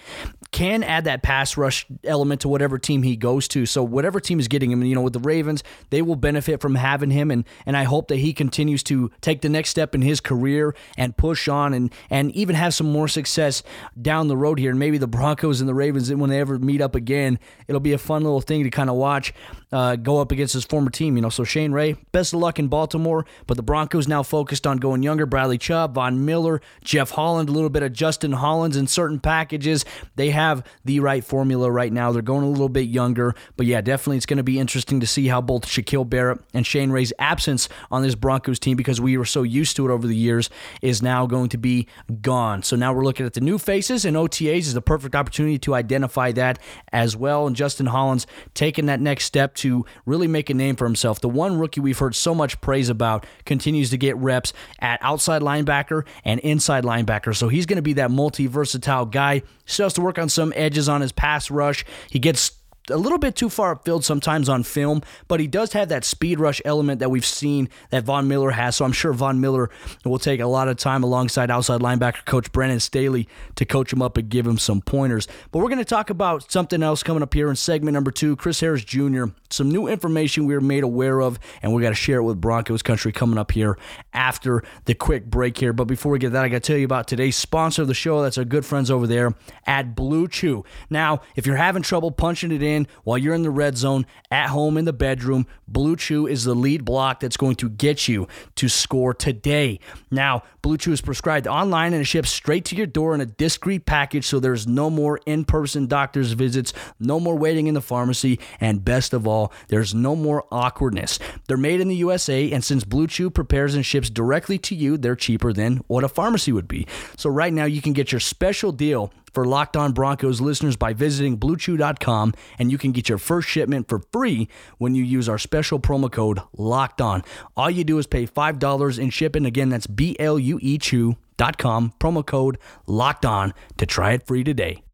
can 0.55 0.83
add 0.83 1.03
that 1.03 1.21
pass 1.21 1.57
rush 1.57 1.85
element 2.05 2.39
to 2.39 2.47
whatever 2.47 2.77
team 2.77 3.03
he 3.03 3.17
goes 3.17 3.45
to. 3.49 3.65
So 3.65 3.83
whatever 3.83 4.21
team 4.21 4.39
is 4.39 4.47
getting 4.47 4.71
him, 4.71 4.81
you 4.83 4.95
know, 4.95 5.01
with 5.01 5.11
the 5.11 5.19
Ravens, 5.19 5.63
they 5.89 6.01
will 6.01 6.15
benefit 6.15 6.61
from 6.61 6.75
having 6.75 7.11
him, 7.11 7.29
and 7.29 7.43
and 7.65 7.75
I 7.75 7.83
hope 7.83 8.07
that 8.07 8.17
he 8.17 8.31
continues 8.31 8.81
to 8.83 9.11
take 9.19 9.41
the 9.41 9.49
next 9.49 9.71
step 9.71 9.93
in 9.93 10.01
his 10.01 10.21
career 10.21 10.73
and 10.97 11.17
push 11.17 11.49
on, 11.49 11.73
and 11.73 11.91
and 12.09 12.31
even 12.31 12.55
have 12.55 12.73
some 12.73 12.89
more 12.89 13.09
success 13.09 13.63
down 14.01 14.29
the 14.29 14.37
road 14.37 14.57
here. 14.57 14.69
And 14.69 14.79
maybe 14.79 14.97
the 14.97 15.07
Broncos 15.07 15.59
and 15.59 15.67
the 15.67 15.73
Ravens, 15.73 16.13
when 16.13 16.29
they 16.29 16.39
ever 16.39 16.57
meet 16.57 16.79
up 16.79 16.95
again, 16.95 17.37
it'll 17.67 17.81
be 17.81 17.91
a 17.91 17.97
fun 17.97 18.23
little 18.23 18.39
thing 18.39 18.63
to 18.63 18.69
kind 18.69 18.89
of 18.89 18.95
watch 18.95 19.33
uh, 19.73 19.97
go 19.97 20.19
up 20.19 20.31
against 20.31 20.53
his 20.53 20.63
former 20.63 20.89
team. 20.89 21.17
You 21.17 21.21
know, 21.21 21.29
so 21.29 21.43
Shane 21.43 21.73
Ray, 21.73 21.97
best 22.13 22.33
of 22.33 22.39
luck 22.39 22.59
in 22.59 22.64
Baltimore, 22.69 23.25
but 23.45 23.57
the 23.57 23.63
Broncos 23.63 24.07
now 24.07 24.23
focused 24.23 24.65
on 24.65 24.77
going 24.77 25.03
younger. 25.03 25.25
Bradley 25.25 25.57
Chubb, 25.57 25.95
Von 25.95 26.25
Miller, 26.25 26.61
Jeff 26.83 27.11
Holland, 27.11 27.49
a 27.49 27.51
little 27.51 27.69
bit 27.69 27.83
of 27.83 27.93
Justin 27.93 28.31
Hollins 28.31 28.77
in 28.77 28.87
certain 28.87 29.19
packages. 29.19 29.85
They 30.15 30.31
have 30.31 30.45
have 30.45 30.65
the 30.83 30.99
right 30.99 31.23
formula 31.23 31.69
right 31.71 31.91
now. 31.91 32.11
They're 32.11 32.21
going 32.21 32.43
a 32.43 32.49
little 32.49 32.69
bit 32.69 32.87
younger, 32.87 33.35
but 33.57 33.65
yeah, 33.65 33.81
definitely 33.81 34.17
it's 34.17 34.25
going 34.25 34.37
to 34.37 34.43
be 34.43 34.59
interesting 34.59 34.99
to 34.99 35.07
see 35.07 35.27
how 35.27 35.41
both 35.41 35.65
Shaquille 35.65 36.07
Barrett 36.07 36.39
and 36.53 36.65
Shane 36.65 36.91
Ray's 36.91 37.11
absence 37.19 37.67
on 37.91 38.01
this 38.01 38.15
Broncos 38.15 38.59
team, 38.59 38.77
because 38.77 39.01
we 39.01 39.17
were 39.17 39.25
so 39.25 39.43
used 39.43 39.75
to 39.77 39.89
it 39.89 39.91
over 39.91 40.07
the 40.07 40.15
years, 40.15 40.49
is 40.81 41.01
now 41.01 41.25
going 41.25 41.49
to 41.49 41.57
be 41.57 41.87
gone. 42.21 42.63
So 42.63 42.75
now 42.75 42.93
we're 42.93 43.03
looking 43.03 43.25
at 43.25 43.33
the 43.33 43.41
new 43.41 43.57
faces, 43.57 44.05
and 44.05 44.15
OTAs 44.15 44.59
is 44.59 44.73
the 44.73 44.81
perfect 44.81 45.15
opportunity 45.15 45.57
to 45.59 45.73
identify 45.73 46.31
that 46.33 46.59
as 46.91 47.15
well. 47.15 47.47
And 47.47 47.55
Justin 47.55 47.87
Hollins 47.87 48.27
taking 48.53 48.85
that 48.85 48.99
next 48.99 49.25
step 49.25 49.55
to 49.55 49.85
really 50.05 50.27
make 50.27 50.49
a 50.49 50.53
name 50.53 50.75
for 50.75 50.85
himself. 50.85 51.19
The 51.19 51.29
one 51.29 51.57
rookie 51.57 51.81
we've 51.81 51.97
heard 51.97 52.15
so 52.15 52.35
much 52.35 52.54
praise 52.61 52.89
about 52.89 53.25
continues 53.45 53.89
to 53.91 53.97
get 53.97 54.15
reps 54.17 54.53
at 54.79 54.99
outside 55.01 55.41
linebacker 55.41 56.05
and 56.23 56.39
inside 56.41 56.83
linebacker. 56.83 57.35
So 57.35 57.47
he's 57.47 57.65
going 57.65 57.77
to 57.77 57.81
be 57.81 57.93
that 57.93 58.11
multi 58.11 58.47
versatile 58.47 59.05
guy. 59.05 59.43
Still 59.65 59.85
has 59.85 59.93
to 59.93 60.01
work 60.01 60.19
on 60.19 60.29
some 60.29 60.53
edges 60.55 60.89
on 60.89 61.01
his 61.01 61.11
pass 61.11 61.49
rush. 61.51 61.85
He 62.09 62.19
gets 62.19 62.51
a 62.89 62.97
little 62.97 63.17
bit 63.17 63.35
too 63.35 63.49
far 63.49 63.75
upfield 63.75 64.03
sometimes 64.03 64.47
on 64.47 64.63
film, 64.63 65.01
but 65.27 65.39
he 65.39 65.47
does 65.47 65.73
have 65.73 65.89
that 65.89 66.03
speed 66.03 66.39
rush 66.39 66.61
element 66.65 66.99
that 66.99 67.09
we've 67.09 67.25
seen 67.25 67.69
that 67.89 68.03
Von 68.03 68.27
Miller 68.27 68.51
has. 68.51 68.75
So 68.75 68.85
I'm 68.85 68.91
sure 68.91 69.13
Von 69.13 69.41
Miller 69.41 69.69
will 70.03 70.19
take 70.19 70.39
a 70.39 70.45
lot 70.45 70.67
of 70.67 70.77
time 70.77 71.03
alongside 71.03 71.49
outside 71.49 71.81
linebacker 71.81 72.25
coach 72.25 72.51
Brandon 72.51 72.79
Staley 72.79 73.27
to 73.55 73.65
coach 73.65 73.91
him 73.91 74.01
up 74.01 74.17
and 74.17 74.29
give 74.29 74.45
him 74.45 74.57
some 74.57 74.81
pointers. 74.81 75.27
But 75.51 75.59
we're 75.59 75.69
going 75.69 75.79
to 75.79 75.85
talk 75.85 76.09
about 76.09 76.51
something 76.51 76.83
else 76.83 77.01
coming 77.01 77.23
up 77.23 77.33
here 77.33 77.49
in 77.49 77.55
segment 77.55 77.93
number 77.93 78.11
two. 78.11 78.35
Chris 78.35 78.59
Harris 78.59 78.83
Jr. 78.83 79.25
Some 79.49 79.69
new 79.69 79.87
information 79.87 80.45
we 80.45 80.53
were 80.53 80.61
made 80.61 80.83
aware 80.83 81.21
of, 81.21 81.39
and 81.61 81.73
we 81.73 81.81
got 81.81 81.89
to 81.89 81.95
share 81.95 82.19
it 82.19 82.23
with 82.23 82.39
Broncos 82.41 82.81
country 82.81 83.11
coming 83.11 83.37
up 83.37 83.51
here 83.51 83.77
after 84.13 84.63
the 84.85 84.93
quick 84.93 85.25
break 85.25 85.57
here. 85.57 85.73
But 85.73 85.85
before 85.85 86.11
we 86.11 86.19
get 86.19 86.33
that, 86.33 86.43
I 86.43 86.49
got 86.49 86.63
to 86.63 86.67
tell 86.67 86.77
you 86.77 86.85
about 86.85 87.07
today's 87.07 87.35
sponsor 87.35 87.83
of 87.83 87.87
the 87.87 87.93
show. 87.93 88.21
That's 88.21 88.37
our 88.37 88.45
good 88.45 88.65
friends 88.65 88.91
over 88.91 89.07
there 89.07 89.33
at 89.65 89.95
Blue 89.95 90.27
Chew. 90.27 90.65
Now, 90.89 91.21
if 91.35 91.47
you're 91.47 91.55
having 91.55 91.81
trouble 91.81 92.11
punching 92.11 92.51
it 92.51 92.61
in 92.61 92.74
in 92.75 92.87
while 93.03 93.17
you're 93.17 93.33
in 93.33 93.43
the 93.43 93.49
red 93.49 93.77
zone, 93.77 94.05
at 94.29 94.49
home 94.49 94.77
in 94.77 94.85
the 94.85 94.93
bedroom. 94.93 95.47
Blue 95.67 95.95
Chew 95.95 96.27
is 96.27 96.43
the 96.43 96.53
lead 96.53 96.85
block 96.85 97.19
that's 97.19 97.37
going 97.37 97.55
to 97.55 97.69
get 97.69 98.07
you 98.07 98.27
to 98.55 98.69
score 98.69 99.13
today. 99.13 99.79
Now, 100.11 100.43
Blue 100.61 100.77
Chew 100.77 100.91
is 100.91 101.01
prescribed 101.01 101.47
online 101.47 101.93
and 101.93 102.01
it 102.01 102.05
ships 102.05 102.29
straight 102.29 102.65
to 102.65 102.75
your 102.75 102.87
door 102.87 103.13
in 103.15 103.21
a 103.21 103.25
discreet 103.25 103.85
package 103.85 104.25
so 104.25 104.39
there's 104.39 104.67
no 104.67 104.89
more 104.89 105.19
in 105.25 105.45
person 105.45 105.87
doctor's 105.87 106.33
visits, 106.33 106.73
no 106.99 107.19
more 107.19 107.35
waiting 107.35 107.67
in 107.67 107.73
the 107.73 107.81
pharmacy, 107.81 108.39
and 108.59 108.83
best 108.83 109.13
of 109.13 109.27
all, 109.27 109.53
there's 109.67 109.93
no 109.93 110.15
more 110.15 110.45
awkwardness. 110.51 111.19
They're 111.47 111.57
made 111.57 111.81
in 111.81 111.87
the 111.87 111.95
USA, 111.95 112.51
and 112.51 112.63
since 112.63 112.83
Blue 112.83 113.07
Chew 113.07 113.29
prepares 113.29 113.75
and 113.75 113.85
ships 113.85 114.09
directly 114.09 114.57
to 114.59 114.75
you, 114.75 114.97
they're 114.97 115.15
cheaper 115.15 115.53
than 115.53 115.77
what 115.87 116.03
a 116.03 116.09
pharmacy 116.09 116.51
would 116.51 116.67
be. 116.67 116.87
So, 117.15 117.29
right 117.29 117.53
now, 117.53 117.65
you 117.65 117.81
can 117.81 117.93
get 117.93 118.11
your 118.11 118.19
special 118.19 118.71
deal 118.71 119.11
for 119.35 119.45
Locked 119.45 119.77
On 119.77 119.91
Broncos 119.91 120.41
listeners 120.41 120.77
by 120.77 120.93
visiting 120.93 121.37
BlueChew.com, 121.37 122.33
and 122.57 122.71
you 122.71 122.77
can 122.77 122.91
get 122.93 123.09
your 123.09 123.17
first 123.17 123.47
shipment 123.47 123.87
for 123.87 123.99
free 124.11 124.47
when 124.77 124.95
you 124.95 125.03
use 125.03 125.29
our 125.29 125.37
special 125.37 125.79
promo 125.79 126.11
code 126.11 126.39
Locked 126.57 127.01
On. 127.01 127.21
All 127.55 127.69
you 127.69 127.83
do 127.83 127.99
is 127.99 128.07
pay 128.07 128.25
five 128.25 128.57
dollars 128.57 128.97
in 128.97 129.11
shipping. 129.11 129.45
Again, 129.45 129.69
that's 129.69 129.87
B 129.87 130.15
L 130.19 130.39
U 130.39 130.57
E 130.61 130.77
Chew.com 130.77 131.93
promo 131.99 132.25
code 132.25 132.57
Locked 132.87 133.25
On 133.25 133.53
to 133.77 133.85
try 133.85 134.13
it 134.13 134.25
free 134.25 134.43
today. 134.43 134.84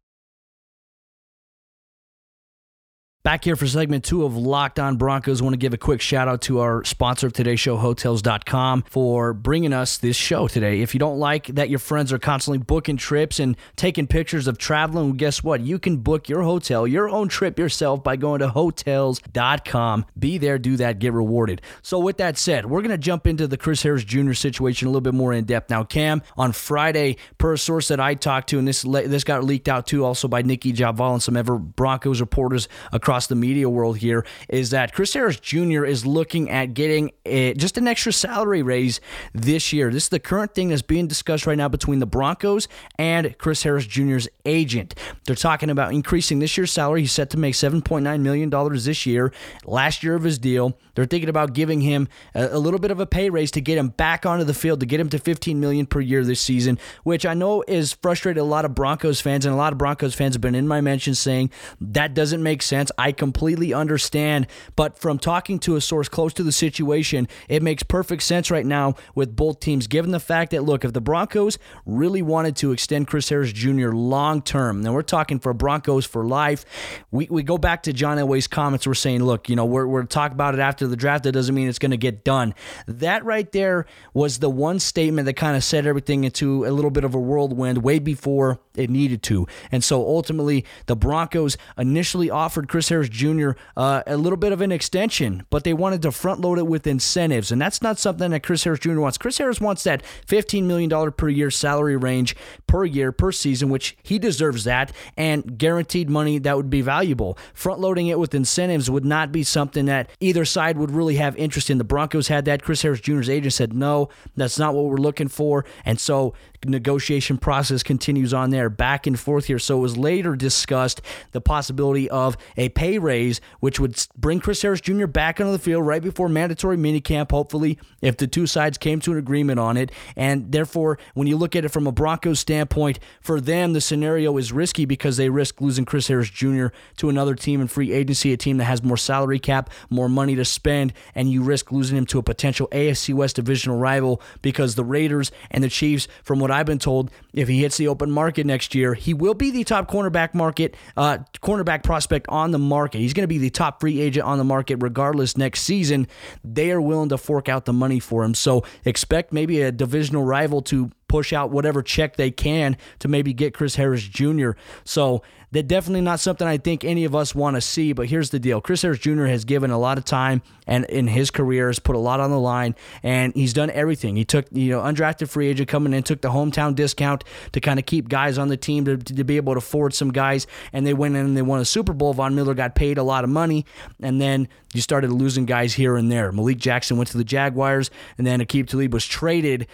Back 3.24 3.44
here 3.44 3.54
for 3.54 3.68
segment 3.68 4.02
two 4.02 4.24
of 4.24 4.36
Locked 4.36 4.80
On 4.80 4.96
Broncos. 4.96 5.40
I 5.40 5.44
want 5.44 5.54
to 5.54 5.58
give 5.58 5.72
a 5.72 5.78
quick 5.78 6.00
shout 6.00 6.26
out 6.26 6.42
to 6.42 6.58
our 6.58 6.82
sponsor 6.82 7.28
of 7.28 7.32
today's 7.32 7.60
show, 7.60 7.76
Hotels.com, 7.76 8.82
for 8.88 9.32
bringing 9.32 9.72
us 9.72 9.96
this 9.98 10.16
show 10.16 10.48
today. 10.48 10.80
If 10.80 10.92
you 10.92 10.98
don't 10.98 11.20
like 11.20 11.46
that 11.46 11.70
your 11.70 11.78
friends 11.78 12.12
are 12.12 12.18
constantly 12.18 12.58
booking 12.58 12.96
trips 12.96 13.38
and 13.38 13.56
taking 13.76 14.08
pictures 14.08 14.48
of 14.48 14.58
traveling, 14.58 15.04
well, 15.04 15.12
guess 15.12 15.40
what? 15.40 15.60
You 15.60 15.78
can 15.78 15.98
book 15.98 16.28
your 16.28 16.42
hotel, 16.42 16.84
your 16.84 17.08
own 17.08 17.28
trip 17.28 17.60
yourself 17.60 18.02
by 18.02 18.16
going 18.16 18.40
to 18.40 18.48
Hotels.com. 18.48 20.04
Be 20.18 20.38
there, 20.38 20.58
do 20.58 20.76
that, 20.78 20.98
get 20.98 21.12
rewarded. 21.12 21.62
So, 21.80 22.00
with 22.00 22.16
that 22.16 22.36
said, 22.36 22.66
we're 22.66 22.82
going 22.82 22.90
to 22.90 22.98
jump 22.98 23.28
into 23.28 23.46
the 23.46 23.56
Chris 23.56 23.84
Harris 23.84 24.02
Jr. 24.02 24.32
situation 24.32 24.88
a 24.88 24.90
little 24.90 25.00
bit 25.00 25.14
more 25.14 25.32
in 25.32 25.44
depth. 25.44 25.70
Now, 25.70 25.84
Cam, 25.84 26.22
on 26.36 26.50
Friday, 26.50 27.18
per 27.38 27.52
a 27.52 27.58
source 27.58 27.86
that 27.86 28.00
I 28.00 28.14
talked 28.14 28.48
to, 28.48 28.58
and 28.58 28.66
this, 28.66 28.82
this 28.82 29.22
got 29.22 29.44
leaked 29.44 29.68
out 29.68 29.86
too 29.86 30.04
also 30.04 30.26
by 30.26 30.42
Nicki 30.42 30.72
Jhabvala 30.72 31.12
and 31.12 31.22
some 31.22 31.36
ever 31.36 31.56
Broncos 31.56 32.20
reporters 32.20 32.66
across 32.90 33.11
across 33.12 33.26
the 33.26 33.34
media 33.34 33.68
world 33.68 33.98
here 33.98 34.24
is 34.48 34.70
that 34.70 34.94
Chris 34.94 35.12
Harris 35.12 35.38
Jr. 35.38 35.84
is 35.84 36.06
looking 36.06 36.48
at 36.48 36.72
getting 36.72 37.10
a, 37.26 37.52
just 37.52 37.76
an 37.76 37.86
extra 37.86 38.10
salary 38.10 38.62
raise 38.62 39.02
this 39.34 39.70
year. 39.70 39.90
This 39.90 40.04
is 40.04 40.08
the 40.08 40.18
current 40.18 40.54
thing 40.54 40.70
that's 40.70 40.80
being 40.80 41.08
discussed 41.08 41.46
right 41.46 41.58
now 41.58 41.68
between 41.68 41.98
the 41.98 42.06
Broncos 42.06 42.68
and 42.98 43.36
Chris 43.36 43.64
Harris 43.64 43.84
Jr.'s 43.84 44.28
agent. 44.46 44.94
They're 45.26 45.36
talking 45.36 45.68
about 45.68 45.92
increasing 45.92 46.38
this 46.38 46.56
year's 46.56 46.72
salary. 46.72 47.02
He's 47.02 47.12
set 47.12 47.28
to 47.30 47.38
make 47.38 47.52
$7.9 47.52 48.20
million 48.22 48.48
this 48.48 49.04
year, 49.04 49.30
last 49.66 50.02
year 50.02 50.14
of 50.14 50.22
his 50.22 50.38
deal. 50.38 50.78
They're 50.94 51.04
thinking 51.04 51.28
about 51.28 51.52
giving 51.52 51.82
him 51.82 52.08
a, 52.34 52.46
a 52.52 52.58
little 52.58 52.80
bit 52.80 52.90
of 52.90 52.98
a 52.98 53.04
pay 53.04 53.28
raise 53.28 53.50
to 53.50 53.60
get 53.60 53.76
him 53.76 53.88
back 53.88 54.24
onto 54.24 54.44
the 54.44 54.54
field, 54.54 54.80
to 54.80 54.86
get 54.86 55.00
him 55.00 55.10
to 55.10 55.18
15 55.18 55.60
million 55.60 55.84
per 55.84 56.00
year 56.00 56.24
this 56.24 56.40
season, 56.40 56.78
which 57.04 57.26
I 57.26 57.34
know 57.34 57.62
is 57.68 57.92
frustrated 57.92 58.40
a 58.40 58.44
lot 58.44 58.64
of 58.64 58.74
Broncos 58.74 59.20
fans, 59.20 59.44
and 59.44 59.52
a 59.52 59.58
lot 59.58 59.72
of 59.72 59.78
Broncos 59.78 60.14
fans 60.14 60.34
have 60.34 60.40
been 60.40 60.54
in 60.54 60.66
my 60.66 60.80
mentions 60.80 61.18
saying 61.18 61.50
that 61.78 62.14
doesn't 62.14 62.42
make 62.42 62.62
sense. 62.62 62.90
I 63.02 63.10
completely 63.10 63.74
understand. 63.74 64.46
But 64.76 64.96
from 64.96 65.18
talking 65.18 65.58
to 65.60 65.74
a 65.74 65.80
source 65.80 66.08
close 66.08 66.32
to 66.34 66.44
the 66.44 66.52
situation, 66.52 67.26
it 67.48 67.60
makes 67.60 67.82
perfect 67.82 68.22
sense 68.22 68.48
right 68.48 68.64
now 68.64 68.94
with 69.16 69.34
both 69.34 69.58
teams, 69.58 69.88
given 69.88 70.12
the 70.12 70.20
fact 70.20 70.52
that, 70.52 70.62
look, 70.62 70.84
if 70.84 70.92
the 70.92 71.00
Broncos 71.00 71.58
really 71.84 72.22
wanted 72.22 72.54
to 72.56 72.70
extend 72.70 73.08
Chris 73.08 73.28
Harris 73.28 73.52
Jr. 73.52 73.90
long 73.90 74.40
term, 74.40 74.82
now 74.82 74.92
we're 74.92 75.02
talking 75.02 75.40
for 75.40 75.52
Broncos 75.52 76.06
for 76.06 76.24
life, 76.24 76.64
we, 77.10 77.26
we 77.28 77.42
go 77.42 77.58
back 77.58 77.82
to 77.82 77.92
John 77.92 78.18
Elway's 78.18 78.46
comments. 78.46 78.86
We're 78.86 78.94
saying, 78.94 79.24
look, 79.24 79.48
you 79.48 79.56
know, 79.56 79.64
we're, 79.64 79.86
we're 79.86 80.04
talking 80.04 80.34
about 80.34 80.54
it 80.54 80.60
after 80.60 80.86
the 80.86 80.96
draft. 80.96 81.24
That 81.24 81.32
doesn't 81.32 81.54
mean 81.54 81.68
it's 81.68 81.80
going 81.80 81.90
to 81.90 81.96
get 81.96 82.22
done. 82.22 82.54
That 82.86 83.24
right 83.24 83.50
there 83.50 83.86
was 84.14 84.38
the 84.38 84.50
one 84.50 84.78
statement 84.78 85.26
that 85.26 85.34
kind 85.34 85.56
of 85.56 85.64
set 85.64 85.86
everything 85.86 86.22
into 86.22 86.64
a 86.66 86.70
little 86.70 86.92
bit 86.92 87.02
of 87.02 87.16
a 87.16 87.18
whirlwind 87.18 87.78
way 87.78 87.98
before 87.98 88.60
it 88.76 88.90
needed 88.90 89.24
to. 89.24 89.48
And 89.72 89.82
so 89.82 90.06
ultimately, 90.06 90.64
the 90.86 90.94
Broncos 90.94 91.56
initially 91.76 92.30
offered 92.30 92.68
Chris 92.68 92.91
Harris 92.92 93.08
Jr. 93.08 93.52
Uh, 93.76 94.02
a 94.06 94.16
little 94.16 94.36
bit 94.36 94.52
of 94.52 94.60
an 94.60 94.70
extension, 94.70 95.44
but 95.50 95.64
they 95.64 95.72
wanted 95.72 96.02
to 96.02 96.12
front 96.12 96.40
load 96.40 96.58
it 96.58 96.66
with 96.66 96.86
incentives. 96.86 97.50
And 97.50 97.60
that's 97.60 97.82
not 97.82 97.98
something 97.98 98.30
that 98.30 98.42
Chris 98.42 98.64
Harris 98.64 98.80
Jr. 98.80 99.00
wants. 99.00 99.18
Chris 99.18 99.38
Harris 99.38 99.60
wants 99.60 99.82
that 99.84 100.02
$15 100.26 100.64
million 100.64 101.12
per 101.12 101.28
year 101.28 101.50
salary 101.50 101.96
range 101.96 102.36
per 102.66 102.84
year, 102.84 103.10
per 103.10 103.32
season, 103.32 103.68
which 103.68 103.96
he 104.02 104.18
deserves 104.18 104.64
that, 104.64 104.92
and 105.16 105.58
guaranteed 105.58 106.08
money 106.08 106.38
that 106.38 106.56
would 106.56 106.70
be 106.70 106.80
valuable. 106.80 107.36
Front 107.54 107.80
loading 107.80 108.06
it 108.06 108.18
with 108.18 108.34
incentives 108.34 108.88
would 108.90 109.04
not 109.04 109.32
be 109.32 109.42
something 109.42 109.86
that 109.86 110.10
either 110.20 110.44
side 110.44 110.78
would 110.78 110.90
really 110.90 111.16
have 111.16 111.36
interest 111.36 111.70
in. 111.70 111.78
The 111.78 111.84
Broncos 111.84 112.28
had 112.28 112.44
that. 112.44 112.62
Chris 112.62 112.82
Harris 112.82 113.00
Jr.'s 113.00 113.28
agent 113.28 113.54
said, 113.54 113.72
no, 113.72 114.08
that's 114.36 114.58
not 114.58 114.74
what 114.74 114.84
we're 114.84 114.96
looking 114.96 115.28
for. 115.28 115.64
And 115.84 115.98
so 115.98 116.34
negotiation 116.64 117.38
process 117.38 117.82
continues 117.82 118.32
on 118.32 118.50
there 118.50 118.70
back 118.70 119.06
and 119.06 119.18
forth 119.18 119.46
here. 119.46 119.58
So 119.58 119.78
it 119.78 119.80
was 119.80 119.96
later 119.96 120.36
discussed 120.36 121.00
the 121.32 121.40
possibility 121.40 122.08
of 122.10 122.36
a 122.56 122.68
pay 122.70 122.98
raise, 122.98 123.40
which 123.60 123.80
would 123.80 123.96
bring 124.16 124.40
Chris 124.40 124.62
Harris 124.62 124.80
Jr. 124.80 125.06
back 125.06 125.40
onto 125.40 125.52
the 125.52 125.58
field 125.58 125.86
right 125.86 126.02
before 126.02 126.28
mandatory 126.28 126.76
minicamp, 126.76 127.30
hopefully, 127.30 127.78
if 128.00 128.16
the 128.16 128.26
two 128.26 128.46
sides 128.46 128.78
came 128.78 129.00
to 129.00 129.12
an 129.12 129.18
agreement 129.18 129.58
on 129.58 129.76
it. 129.76 129.90
And 130.16 130.52
therefore, 130.52 130.98
when 131.14 131.26
you 131.26 131.36
look 131.36 131.56
at 131.56 131.64
it 131.64 131.70
from 131.70 131.86
a 131.86 131.92
Broncos 131.92 132.40
standpoint, 132.40 132.98
for 133.20 133.40
them, 133.40 133.72
the 133.72 133.80
scenario 133.80 134.36
is 134.36 134.52
risky 134.52 134.84
because 134.84 135.16
they 135.16 135.28
risk 135.28 135.60
losing 135.60 135.84
Chris 135.84 136.08
Harris 136.08 136.30
Jr. 136.30 136.68
to 136.98 137.08
another 137.08 137.34
team 137.34 137.60
in 137.60 137.68
free 137.68 137.92
agency, 137.92 138.32
a 138.32 138.36
team 138.36 138.58
that 138.58 138.64
has 138.64 138.82
more 138.82 138.96
salary 138.96 139.38
cap, 139.38 139.70
more 139.90 140.08
money 140.08 140.34
to 140.36 140.44
spend, 140.44 140.92
and 141.14 141.30
you 141.30 141.42
risk 141.42 141.72
losing 141.72 141.96
him 141.98 142.06
to 142.06 142.18
a 142.18 142.22
potential 142.22 142.68
AFC 142.72 143.14
West 143.14 143.36
divisional 143.36 143.78
rival 143.78 144.20
because 144.42 144.74
the 144.74 144.84
Raiders 144.84 145.32
and 145.50 145.64
the 145.64 145.68
Chiefs, 145.68 146.06
from 146.22 146.38
what 146.38 146.51
I've 146.52 146.66
been 146.66 146.78
told, 146.78 147.10
if 147.32 147.48
he 147.48 147.60
hits 147.60 147.76
the 147.76 147.88
open 147.88 148.10
market 148.10 148.46
next 148.46 148.74
year, 148.74 148.94
he 148.94 149.14
will 149.14 149.34
be 149.34 149.50
the 149.50 149.64
top 149.64 149.90
cornerback 149.90 150.34
market, 150.34 150.76
uh, 150.96 151.18
cornerback 151.42 151.82
prospect 151.82 152.26
on 152.28 152.50
the 152.50 152.58
market. 152.58 152.98
He's 152.98 153.14
going 153.14 153.24
to 153.24 153.28
be 153.28 153.38
the 153.38 153.50
top 153.50 153.80
free 153.80 154.00
agent 154.00 154.26
on 154.26 154.38
the 154.38 154.44
market 154.44 154.76
regardless 154.76 155.36
next 155.36 155.62
season. 155.62 156.06
They 156.44 156.70
are 156.70 156.80
willing 156.80 157.08
to 157.10 157.18
fork 157.18 157.48
out 157.48 157.64
the 157.64 157.72
money 157.72 158.00
for 158.00 158.24
him. 158.24 158.34
So 158.34 158.64
expect 158.84 159.32
maybe 159.32 159.62
a 159.62 159.72
divisional 159.72 160.24
rival 160.24 160.62
to 160.62 160.90
push 161.12 161.34
out 161.34 161.50
whatever 161.50 161.82
check 161.82 162.16
they 162.16 162.30
can 162.30 162.74
to 162.98 163.06
maybe 163.06 163.34
get 163.34 163.52
Chris 163.52 163.76
Harris 163.76 164.02
Jr. 164.02 164.52
So 164.82 165.22
that 165.50 165.68
definitely 165.68 166.00
not 166.00 166.18
something 166.18 166.48
I 166.48 166.56
think 166.56 166.84
any 166.84 167.04
of 167.04 167.14
us 167.14 167.34
want 167.34 167.56
to 167.56 167.60
see. 167.60 167.92
But 167.92 168.08
here's 168.08 168.30
the 168.30 168.38
deal: 168.38 168.62
Chris 168.62 168.80
Harris 168.80 168.98
Jr. 168.98 169.26
has 169.26 169.44
given 169.44 169.70
a 169.70 169.78
lot 169.78 169.98
of 169.98 170.06
time 170.06 170.40
and 170.66 170.86
in 170.86 171.08
his 171.08 171.30
career 171.30 171.66
has 171.66 171.78
put 171.78 171.94
a 171.94 171.98
lot 171.98 172.18
on 172.18 172.30
the 172.30 172.38
line, 172.38 172.74
and 173.02 173.34
he's 173.34 173.52
done 173.52 173.68
everything. 173.70 174.16
He 174.16 174.24
took 174.24 174.46
you 174.52 174.70
know 174.70 174.80
undrafted 174.80 175.28
free 175.28 175.48
agent 175.48 175.68
coming 175.68 175.92
in, 175.92 176.02
took 176.02 176.22
the 176.22 176.30
hometown 176.30 176.74
discount 176.74 177.24
to 177.52 177.60
kind 177.60 177.78
of 177.78 177.84
keep 177.84 178.08
guys 178.08 178.38
on 178.38 178.48
the 178.48 178.56
team 178.56 178.86
to, 178.86 178.96
to 178.96 179.24
be 179.24 179.36
able 179.36 179.52
to 179.52 179.58
afford 179.58 179.92
some 179.92 180.12
guys, 180.12 180.46
and 180.72 180.86
they 180.86 180.94
went 180.94 181.14
in 181.14 181.26
and 181.26 181.36
they 181.36 181.42
won 181.42 181.60
a 181.60 181.66
Super 181.66 181.92
Bowl. 181.92 182.14
Von 182.14 182.34
Miller 182.34 182.54
got 182.54 182.74
paid 182.74 182.96
a 182.96 183.02
lot 183.02 183.22
of 183.22 183.28
money, 183.28 183.66
and 184.00 184.18
then 184.18 184.48
you 184.72 184.80
started 184.80 185.12
losing 185.12 185.44
guys 185.44 185.74
here 185.74 185.96
and 185.96 186.10
there. 186.10 186.32
Malik 186.32 186.56
Jackson 186.56 186.96
went 186.96 187.10
to 187.10 187.18
the 187.18 187.24
Jaguars, 187.24 187.90
and 188.16 188.26
then 188.26 188.40
Aqib 188.40 188.68
Talib 188.68 188.94
was 188.94 189.06
traded 189.06 189.66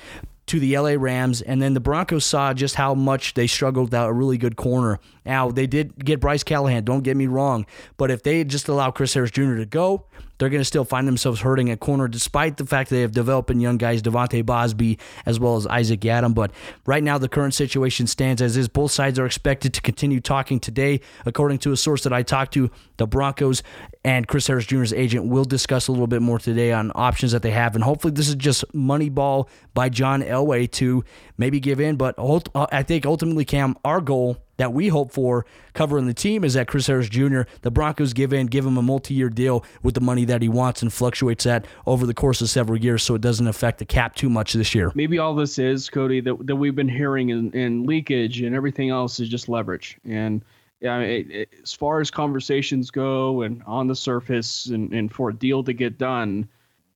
to 0.49 0.61
the 0.61 0.77
LA 0.79 0.95
Rams, 0.99 1.43
and 1.43 1.63
then 1.63 1.75
the 1.75 1.81
Broncos 1.81 2.25
saw 2.25 2.53
just 2.53 2.75
how 2.75 2.95
much 2.95 3.35
they 3.35 3.47
struggled 3.47 3.89
without 3.89 4.09
a 4.09 4.13
really 4.13 4.39
good 4.39 4.57
corner. 4.57 4.99
Now, 5.25 5.51
they 5.51 5.67
did 5.67 6.05
get 6.05 6.21
Bryce 6.21 6.43
Callahan, 6.43 6.85
don't 6.85 7.03
get 7.03 7.17
me 7.17 7.27
wrong, 7.27 7.67
but 7.97 8.11
if 8.11 8.23
they 8.23 8.45
just 8.45 8.69
allow 8.69 8.91
Chris 8.91 9.15
Harris 9.15 9.31
Jr. 9.31 9.57
to 9.57 9.67
go, 9.67 10.05
they're 10.39 10.49
going 10.49 10.61
to 10.61 10.65
still 10.65 10.85
find 10.85 11.07
themselves 11.07 11.41
hurting 11.41 11.71
at 11.71 11.81
corner, 11.81 12.09
despite 12.09 12.57
the 12.57 12.67
fact 12.67 12.91
that 12.91 12.97
they 12.97 13.03
have 13.03 13.13
developing 13.13 13.61
young 13.61 13.77
guys, 13.77 14.03
De'Vante 14.03 14.43
Bausby, 14.43 14.99
as 15.27 15.39
well 15.39 15.57
as 15.57 15.67
Isaac 15.67 16.01
Yiadom. 16.01 16.35
But 16.35 16.53
right 16.87 17.03
now, 17.03 17.19
the 17.19 17.29
current 17.29 17.55
situation 17.55 18.07
stands 18.07 18.41
as 18.41 18.57
is. 18.57 18.69
Both 18.69 18.93
sides 18.93 19.19
are 19.19 19.27
expected 19.27 19.75
to 19.75 19.81
continue 19.81 20.21
talking 20.21 20.61
today. 20.61 21.01
According 21.27 21.59
to 21.59 21.73
a 21.73 21.77
source 21.77 22.03
that 22.05 22.13
I 22.13 22.23
talked 22.23 22.55
to, 22.55 22.71
the 22.97 23.07
Broncos 23.07 23.63
and 24.05 24.27
Chris 24.27 24.47
Harris 24.47 24.67
Jr.'s 24.67 24.93
agent 24.93 25.27
will 25.27 25.45
discuss 25.45 25.89
a 25.89 25.93
little 25.93 26.07
bit 26.07 26.23
more 26.23 26.39
today 26.39 26.73
on 26.73 26.93
options 26.95 27.33
that 27.33 27.43
they 27.43 27.51
have. 27.51 27.75
And 27.75 27.85
hopefully, 27.85 28.13
this 28.13 28.29
is 28.29 28.37
just 28.37 28.65
money 28.75 29.09
ball 29.09 29.49
by 29.75 29.89
John 29.89 30.23
Elway 30.23 30.71
to 30.73 31.05
maybe 31.37 31.61
give 31.61 31.81
in. 31.81 31.97
But 31.97 32.15
uh, 32.19 32.67
I 32.73 32.83
think 32.83 33.07
ultimately, 33.07 33.45
Cam, 33.45 33.77
our 33.85 34.01
goal 34.01 34.39
that 34.59 34.73
we 34.73 34.89
hope 34.89 35.11
for 35.11 35.47
covering 35.73 36.07
the 36.07 36.15
team 36.15 36.45
is 36.45 36.55
that 36.55 36.69
Chris 36.69 36.87
Harris 36.87 37.09
Jr., 37.09 37.43
the 37.63 37.71
Broncos 37.71 38.13
give 38.13 38.33
in, 38.33 38.47
give 38.49 38.67
him 38.67 38.77
a 38.77 38.83
multi 38.83 39.15
year 39.15 39.31
deal 39.31 39.65
with 39.83 39.95
the 39.95 40.01
money 40.01 40.25
that 40.27 40.43
he 40.43 40.49
wants 40.49 40.83
and 40.83 40.93
fluctuates 40.93 41.45
that 41.45 41.65
over 41.87 42.05
the 42.05 42.15
course 42.15 42.43
of 42.43 42.51
several 42.51 42.79
years 42.79 43.03
so 43.03 43.15
it 43.15 43.21
doesn't 43.23 43.47
affect 43.47 43.79
the 43.79 43.87
cap 43.87 44.15
too 44.15 44.29
much 44.29 44.53
this 44.53 44.75
year. 44.75 44.93
Maybe 44.95 45.19
all 45.19 45.35
this 45.35 45.59
is, 45.59 45.89
Cody, 45.89 46.21
that, 46.21 46.47
that 46.47 46.57
we've 46.57 46.75
been 46.75 46.89
hearing 46.89 47.31
in, 47.31 47.51
in 47.53 47.87
leakage 47.87 48.43
and 48.43 48.55
everything 48.55 48.91
else 48.91 49.21
is 49.21 49.29
just 49.29 49.49
leverage. 49.49 49.97
And 50.05 50.45
yeah, 50.81 50.99
it, 50.99 51.31
it, 51.31 51.49
as 51.63 51.73
far 51.73 52.01
as 52.01 52.11
conversations 52.11 52.91
go 52.91 53.43
and 53.43 53.63
on 53.65 53.87
the 53.87 53.97
surface 53.97 54.67
and, 54.67 54.93
and 54.93 55.13
for 55.13 55.31
a 55.31 55.35
deal 55.35 55.63
to 55.65 55.73
get 55.73 55.99
done, 55.99 56.49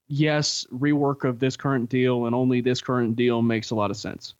yes, 0.08 0.66
rework 0.72 1.24
of 1.24 1.38
this 1.38 1.56
current 1.56 1.88
deal 1.88 2.26
and 2.26 2.34
only 2.34 2.60
this 2.60 2.80
current 2.80 3.14
deal 3.14 3.40
makes 3.40 3.70
a 3.70 3.74
lot 3.74 3.90
of 3.90 3.96
sense 3.96 4.34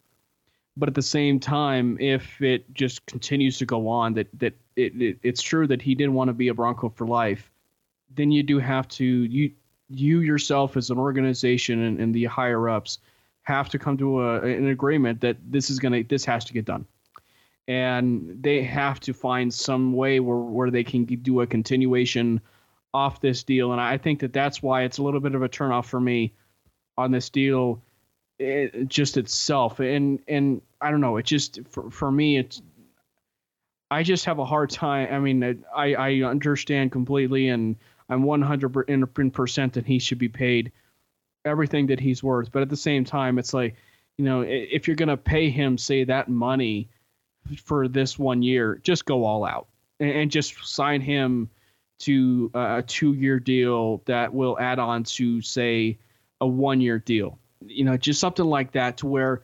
but 0.77 0.89
at 0.89 0.95
the 0.95 1.03
same 1.03 1.39
time, 1.39 1.99
if 2.01 2.41
it 2.41 2.73
just 2.75 3.05
continues 3.07 3.59
to 3.59 3.67
go 3.67 3.89
on, 3.89 4.15
that 4.15 4.29
that 4.39 4.55
it, 4.77 5.01
it, 5.01 5.19
it's 5.23 5.43
true 5.43 5.67
that 5.67 5.83
he 5.83 5.95
didn't 5.95 6.15
want 6.15 6.29
to 6.29 6.35
be 6.35 6.49
a 6.49 6.55
Bronco 6.55 6.89
for 6.89 7.07
life, 7.07 7.51
then 8.15 8.31
you 8.31 8.43
do 8.43 8.59
have 8.59 8.89
to 8.89 9.05
you 9.05 9.53
you 9.89 10.21
yourself 10.21 10.77
as 10.77 10.91
an 10.91 10.99
organization 10.99 11.83
and, 11.83 12.01
and 12.01 12.15
the 12.15 12.25
higher 12.25 12.69
ups 12.69 12.99
have 13.43 13.69
to 13.69 13.79
come 13.79 13.99
to 13.99 14.23
a, 14.23 14.41
an 14.43 14.69
agreement 14.69 15.21
that 15.21 15.37
this 15.45 15.69
is 15.69 15.79
gonna 15.79 16.03
this 16.05 16.25
has 16.25 16.45
to 16.47 16.55
get 16.55 16.65
done, 16.65 16.87
and 17.69 18.39
they 18.41 18.63
have 18.63 18.99
to 19.01 19.13
find 19.13 19.53
some 19.53 19.93
way 19.93 20.21
where 20.21 20.37
where 20.37 20.71
they 20.71 20.85
can 20.85 21.05
do 21.05 21.43
a 21.43 21.47
continuation 21.47 22.41
off 22.95 23.21
this 23.21 23.43
deal, 23.43 23.73
and 23.73 23.81
I 23.81 23.99
think 23.99 24.21
that 24.21 24.33
that's 24.33 24.63
why 24.63 24.83
it's 24.83 24.99
a 24.99 25.03
little 25.03 25.21
bit 25.21 25.35
of 25.35 25.43
a 25.43 25.49
turnoff 25.49 25.87
for 25.87 26.01
me 26.01 26.33
on 26.97 27.11
this 27.11 27.29
deal 27.31 27.83
it, 28.43 28.89
just 28.89 29.17
itself. 29.17 29.81
And 29.81 30.21
and 30.29 30.61
i 30.83 30.91
don't 30.91 31.01
know 31.01 31.17
it 31.17 31.25
just 31.25 31.61
for, 31.71 31.91
for 31.91 32.11
me 32.11 32.39
it's 32.39 32.61
i 33.91 34.03
just 34.03 34.25
have 34.25 34.39
a 34.39 34.45
hard 34.45 34.69
time 34.69 35.09
i 35.13 35.19
mean 35.19 35.65
i 35.75 35.95
i 35.95 36.23
understand 36.23 36.93
completely 36.93 37.49
and 37.49 37.77
i'm 38.09 38.25
100% 38.25 39.73
that 39.73 39.87
he 39.87 39.99
should 39.99 40.19
be 40.19 40.29
paid 40.29 40.73
everything 41.45 41.87
that 41.87 41.99
he's 41.99 42.23
worth. 42.23 42.53
But 42.53 42.63
at 42.63 42.69
the 42.69 42.77
same 42.77 43.05
time 43.05 43.39
it's 43.39 43.55
like 43.55 43.77
you 44.19 44.25
know 44.25 44.43
if 44.43 44.87
you're 44.87 44.97
going 44.97 45.09
to 45.09 45.17
pay 45.17 45.51
him 45.51 45.79
say 45.79 46.05
that 46.05 46.29
money 46.29 46.89
for 47.65 47.89
this 47.89 48.19
one 48.19 48.43
year 48.43 48.81
just 48.83 49.05
go 49.05 49.25
all 49.25 49.45
out 49.45 49.69
and, 50.01 50.11
and 50.11 50.31
just 50.31 50.55
sign 50.65 51.01
him 51.01 51.49
to 52.01 52.51
a 52.55 52.83
two 52.87 53.15
year 53.15 53.41
deal 53.41 54.03
that 54.07 54.33
will 54.33 54.59
add 54.59 54.79
on 54.79 55.05
to 55.05 55.41
say 55.41 55.99
a 56.41 56.47
one 56.47 56.81
year 56.81 56.99
deal 56.99 57.39
you 57.67 57.85
know, 57.85 57.97
just 57.97 58.21
something 58.21 58.47
like 58.47 58.73
that 58.73 58.97
to 58.99 59.07
where 59.07 59.43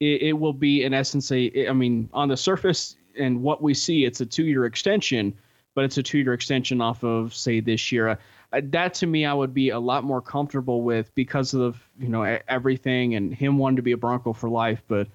it, 0.00 0.22
it 0.22 0.32
will 0.32 0.52
be 0.52 0.84
in 0.84 0.94
essence 0.94 1.30
a, 1.32 1.68
I 1.68 1.72
mean, 1.72 2.08
on 2.12 2.28
the 2.28 2.36
surface 2.36 2.96
and 3.18 3.42
what 3.42 3.62
we 3.62 3.74
see, 3.74 4.04
it's 4.04 4.20
a 4.20 4.26
two 4.26 4.44
year 4.44 4.64
extension, 4.64 5.34
but 5.74 5.84
it's 5.84 5.98
a 5.98 6.02
two 6.02 6.18
year 6.18 6.32
extension 6.32 6.80
off 6.80 7.04
of 7.04 7.34
say 7.34 7.60
this 7.60 7.92
year. 7.92 8.08
Uh, 8.08 8.60
that 8.64 8.94
to 8.94 9.06
me, 9.06 9.24
I 9.24 9.34
would 9.34 9.52
be 9.52 9.70
a 9.70 9.78
lot 9.78 10.04
more 10.04 10.20
comfortable 10.20 10.82
with 10.82 11.14
because 11.14 11.54
of 11.54 11.82
you 11.98 12.08
know 12.08 12.22
everything 12.48 13.14
and 13.14 13.34
him 13.34 13.58
wanting 13.58 13.76
to 13.76 13.82
be 13.82 13.92
a 13.92 13.96
Bronco 13.96 14.32
for 14.32 14.48
life. 14.48 14.82
But 14.86 15.08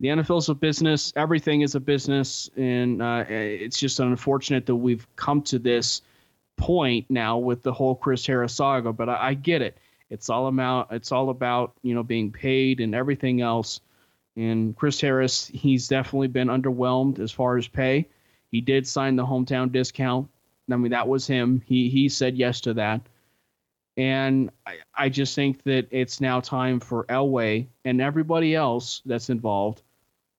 the 0.00 0.08
NFL 0.08 0.38
is 0.38 0.48
a 0.48 0.54
business. 0.54 1.12
Everything 1.16 1.60
is 1.62 1.74
a 1.74 1.80
business, 1.80 2.50
and 2.56 3.00
uh, 3.00 3.24
it's 3.28 3.78
just 3.78 4.00
unfortunate 4.00 4.66
that 4.66 4.76
we've 4.76 5.06
come 5.16 5.42
to 5.42 5.58
this 5.58 6.02
point 6.56 7.06
now 7.08 7.38
with 7.38 7.62
the 7.62 7.72
whole 7.72 7.94
Chris 7.94 8.26
Harris 8.26 8.54
saga. 8.54 8.92
But 8.92 9.08
I, 9.08 9.28
I 9.28 9.34
get 9.34 9.62
it. 9.62 9.78
It's 10.10 10.30
all 10.30 10.46
about 10.46 10.92
it's 10.92 11.12
all 11.12 11.30
about 11.30 11.74
you 11.82 11.94
know 11.94 12.02
being 12.02 12.32
paid 12.32 12.80
and 12.80 12.94
everything 12.94 13.40
else. 13.40 13.80
And 14.36 14.76
Chris 14.76 15.00
Harris, 15.00 15.46
he's 15.46 15.88
definitely 15.88 16.28
been 16.28 16.48
underwhelmed 16.48 17.18
as 17.18 17.32
far 17.32 17.56
as 17.56 17.66
pay. 17.66 18.08
He 18.50 18.60
did 18.60 18.86
sign 18.86 19.16
the 19.16 19.24
hometown 19.24 19.72
discount. 19.72 20.28
I 20.70 20.76
mean, 20.76 20.92
that 20.92 21.08
was 21.08 21.26
him. 21.26 21.62
He 21.64 21.88
he 21.88 22.08
said 22.08 22.36
yes 22.36 22.60
to 22.62 22.74
that. 22.74 23.00
And 23.96 24.50
I, 24.66 24.76
I 24.94 25.08
just 25.08 25.34
think 25.34 25.62
that 25.62 25.88
it's 25.90 26.20
now 26.20 26.40
time 26.40 26.80
for 26.80 27.04
Elway 27.04 27.66
and 27.84 28.00
everybody 28.00 28.54
else 28.54 29.00
that's 29.06 29.30
involved 29.30 29.82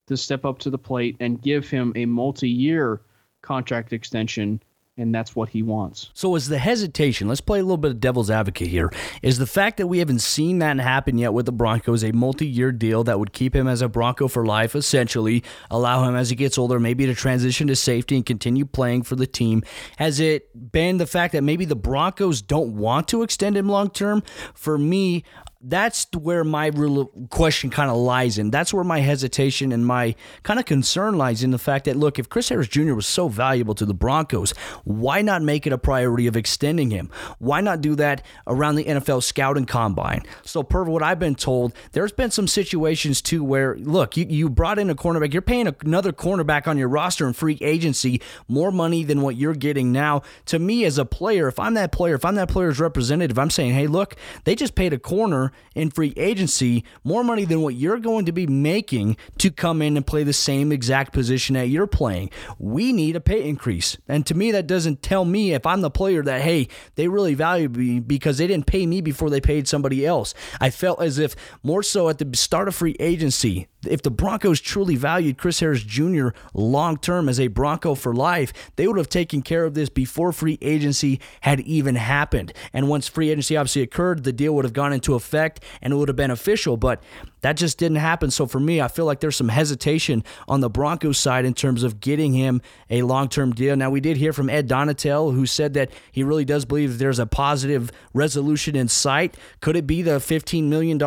to 0.06 0.16
step 0.16 0.44
up 0.44 0.60
to 0.60 0.70
the 0.70 0.78
plate 0.78 1.16
and 1.20 1.42
give 1.42 1.68
him 1.68 1.92
a 1.96 2.06
multi-year 2.06 3.00
contract 3.42 3.92
extension 3.92 4.62
and 4.98 5.14
that's 5.14 5.34
what 5.34 5.48
he 5.50 5.62
wants. 5.62 6.10
So 6.12 6.34
is 6.34 6.48
the 6.48 6.58
hesitation, 6.58 7.28
let's 7.28 7.40
play 7.40 7.60
a 7.60 7.62
little 7.62 7.76
bit 7.76 7.92
of 7.92 8.00
devil's 8.00 8.30
advocate 8.30 8.68
here, 8.68 8.92
is 9.22 9.38
the 9.38 9.46
fact 9.46 9.76
that 9.78 9.86
we 9.86 10.00
haven't 10.00 10.18
seen 10.18 10.58
that 10.58 10.78
happen 10.78 11.16
yet 11.16 11.32
with 11.32 11.46
the 11.46 11.52
Broncos, 11.52 12.04
a 12.04 12.12
multi-year 12.12 12.72
deal 12.72 13.04
that 13.04 13.18
would 13.18 13.32
keep 13.32 13.54
him 13.54 13.66
as 13.66 13.80
a 13.80 13.88
Bronco 13.88 14.28
for 14.28 14.44
life, 14.44 14.74
essentially, 14.74 15.42
allow 15.70 16.06
him 16.06 16.14
as 16.14 16.30
he 16.30 16.36
gets 16.36 16.58
older 16.58 16.78
maybe 16.78 17.06
to 17.06 17.14
transition 17.14 17.66
to 17.68 17.76
safety 17.76 18.16
and 18.16 18.26
continue 18.26 18.64
playing 18.64 19.02
for 19.02 19.16
the 19.16 19.26
team. 19.26 19.62
Has 19.96 20.20
it 20.20 20.72
been 20.72 20.98
the 20.98 21.06
fact 21.06 21.32
that 21.32 21.42
maybe 21.42 21.64
the 21.64 21.76
Broncos 21.76 22.42
don't 22.42 22.76
want 22.76 23.08
to 23.08 23.22
extend 23.22 23.56
him 23.56 23.68
long 23.68 23.90
term? 23.90 24.22
For 24.54 24.76
me, 24.76 25.24
that's 25.60 26.06
where 26.14 26.44
my 26.44 26.68
real 26.68 27.06
question 27.30 27.68
kind 27.68 27.90
of 27.90 27.96
lies 27.96 28.38
in. 28.38 28.50
That's 28.50 28.72
where 28.72 28.84
my 28.84 29.00
hesitation 29.00 29.72
and 29.72 29.84
my 29.84 30.14
kind 30.44 30.60
of 30.60 30.66
concern 30.66 31.18
lies 31.18 31.42
in 31.42 31.50
the 31.50 31.58
fact 31.58 31.86
that, 31.86 31.96
look, 31.96 32.18
if 32.18 32.28
Chris 32.28 32.48
Harris 32.48 32.68
Jr. 32.68 32.94
was 32.94 33.06
so 33.06 33.28
valuable 33.28 33.74
to 33.74 33.84
the 33.84 33.94
Broncos, 33.94 34.52
why 34.84 35.20
not 35.20 35.42
make 35.42 35.66
it 35.66 35.72
a 35.72 35.78
priority 35.78 36.28
of 36.28 36.36
extending 36.36 36.90
him? 36.90 37.10
Why 37.38 37.60
not 37.60 37.80
do 37.80 37.96
that 37.96 38.24
around 38.46 38.76
the 38.76 38.84
NFL 38.84 39.24
scouting 39.24 39.66
combine? 39.66 40.22
So, 40.44 40.62
per 40.62 40.84
what 40.84 41.02
I've 41.02 41.18
been 41.18 41.34
told, 41.34 41.74
there's 41.90 42.12
been 42.12 42.30
some 42.30 42.46
situations 42.46 43.20
too 43.20 43.42
where, 43.42 43.76
look, 43.78 44.16
you, 44.16 44.26
you 44.28 44.48
brought 44.48 44.78
in 44.78 44.90
a 44.90 44.94
cornerback, 44.94 45.32
you're 45.32 45.42
paying 45.42 45.74
another 45.84 46.12
cornerback 46.12 46.68
on 46.68 46.78
your 46.78 46.88
roster 46.88 47.26
in 47.26 47.32
free 47.32 47.58
agency 47.60 48.20
more 48.46 48.70
money 48.70 49.02
than 49.02 49.22
what 49.22 49.34
you're 49.34 49.54
getting 49.54 49.90
now. 49.90 50.22
To 50.46 50.60
me, 50.60 50.84
as 50.84 50.98
a 50.98 51.04
player, 51.04 51.48
if 51.48 51.58
I'm 51.58 51.74
that 51.74 51.90
player, 51.90 52.14
if 52.14 52.24
I'm 52.24 52.36
that 52.36 52.48
player's 52.48 52.78
representative, 52.78 53.38
I'm 53.40 53.50
saying, 53.50 53.74
hey, 53.74 53.88
look, 53.88 54.14
they 54.44 54.54
just 54.54 54.76
paid 54.76 54.92
a 54.92 54.98
corner 54.98 55.47
in 55.74 55.90
free 55.90 56.14
agency 56.16 56.84
more 57.04 57.24
money 57.24 57.44
than 57.44 57.62
what 57.62 57.74
you're 57.74 57.98
going 57.98 58.24
to 58.26 58.32
be 58.32 58.46
making 58.46 59.16
to 59.38 59.50
come 59.50 59.82
in 59.82 59.96
and 59.96 60.06
play 60.06 60.24
the 60.24 60.32
same 60.32 60.72
exact 60.72 61.12
position 61.12 61.54
that 61.54 61.68
you're 61.68 61.86
playing. 61.86 62.30
We 62.58 62.92
need 62.92 63.16
a 63.16 63.20
pay 63.20 63.48
increase. 63.48 63.96
And 64.08 64.26
to 64.26 64.34
me, 64.34 64.52
that 64.52 64.66
doesn't 64.66 65.02
tell 65.02 65.24
me 65.24 65.52
if 65.52 65.66
I'm 65.66 65.80
the 65.80 65.90
player 65.90 66.22
that, 66.22 66.42
hey, 66.42 66.68
they 66.94 67.08
really 67.08 67.34
value 67.34 67.68
me 67.68 68.00
because 68.00 68.38
they 68.38 68.46
didn't 68.46 68.66
pay 68.66 68.86
me 68.86 69.00
before 69.00 69.30
they 69.30 69.40
paid 69.40 69.68
somebody 69.68 70.06
else. 70.06 70.34
I 70.60 70.70
felt 70.70 71.00
as 71.02 71.18
if 71.18 71.34
more 71.62 71.82
so 71.82 72.08
at 72.08 72.18
the 72.18 72.36
start 72.36 72.68
of 72.68 72.74
free 72.74 72.96
agency, 73.00 73.68
if 73.86 74.02
the 74.02 74.10
Broncos 74.10 74.60
truly 74.60 74.96
valued 74.96 75.38
Chris 75.38 75.60
Harris 75.60 75.82
Jr. 75.82 76.28
long 76.54 76.96
term 76.96 77.28
as 77.28 77.38
a 77.38 77.48
Bronco 77.48 77.94
for 77.94 78.14
life, 78.14 78.52
they 78.76 78.86
would 78.86 78.96
have 78.96 79.08
taken 79.08 79.42
care 79.42 79.64
of 79.64 79.74
this 79.74 79.88
before 79.88 80.32
free 80.32 80.58
agency 80.60 81.20
had 81.42 81.60
even 81.60 81.94
happened. 81.94 82.52
And 82.72 82.88
once 82.88 83.08
free 83.08 83.30
agency 83.30 83.56
obviously 83.56 83.82
occurred, 83.82 84.24
the 84.24 84.32
deal 84.32 84.54
would 84.54 84.64
have 84.64 84.72
gone 84.72 84.92
into 84.92 85.14
effect 85.14 85.62
and 85.80 85.92
it 85.92 85.96
would 85.96 86.08
have 86.08 86.16
been 86.16 86.30
official. 86.30 86.76
But 86.76 87.02
that 87.40 87.56
just 87.56 87.78
didn't 87.78 87.98
happen. 87.98 88.30
So 88.30 88.46
for 88.46 88.60
me, 88.60 88.80
I 88.80 88.88
feel 88.88 89.04
like 89.04 89.20
there's 89.20 89.36
some 89.36 89.48
hesitation 89.48 90.24
on 90.46 90.60
the 90.60 90.70
Broncos 90.70 91.18
side 91.18 91.44
in 91.44 91.54
terms 91.54 91.82
of 91.82 92.00
getting 92.00 92.32
him 92.32 92.60
a 92.90 93.02
long 93.02 93.28
term 93.28 93.52
deal. 93.52 93.76
Now, 93.76 93.90
we 93.90 94.00
did 94.00 94.16
hear 94.16 94.32
from 94.32 94.50
Ed 94.50 94.68
Donatell, 94.68 95.34
who 95.34 95.46
said 95.46 95.74
that 95.74 95.90
he 96.10 96.22
really 96.22 96.44
does 96.44 96.64
believe 96.64 96.98
there's 96.98 97.18
a 97.18 97.26
positive 97.26 97.90
resolution 98.12 98.76
in 98.76 98.88
sight. 98.88 99.36
Could 99.60 99.76
it 99.76 99.86
be 99.86 100.02
the 100.02 100.18
$15 100.18 100.64
million 100.64 100.98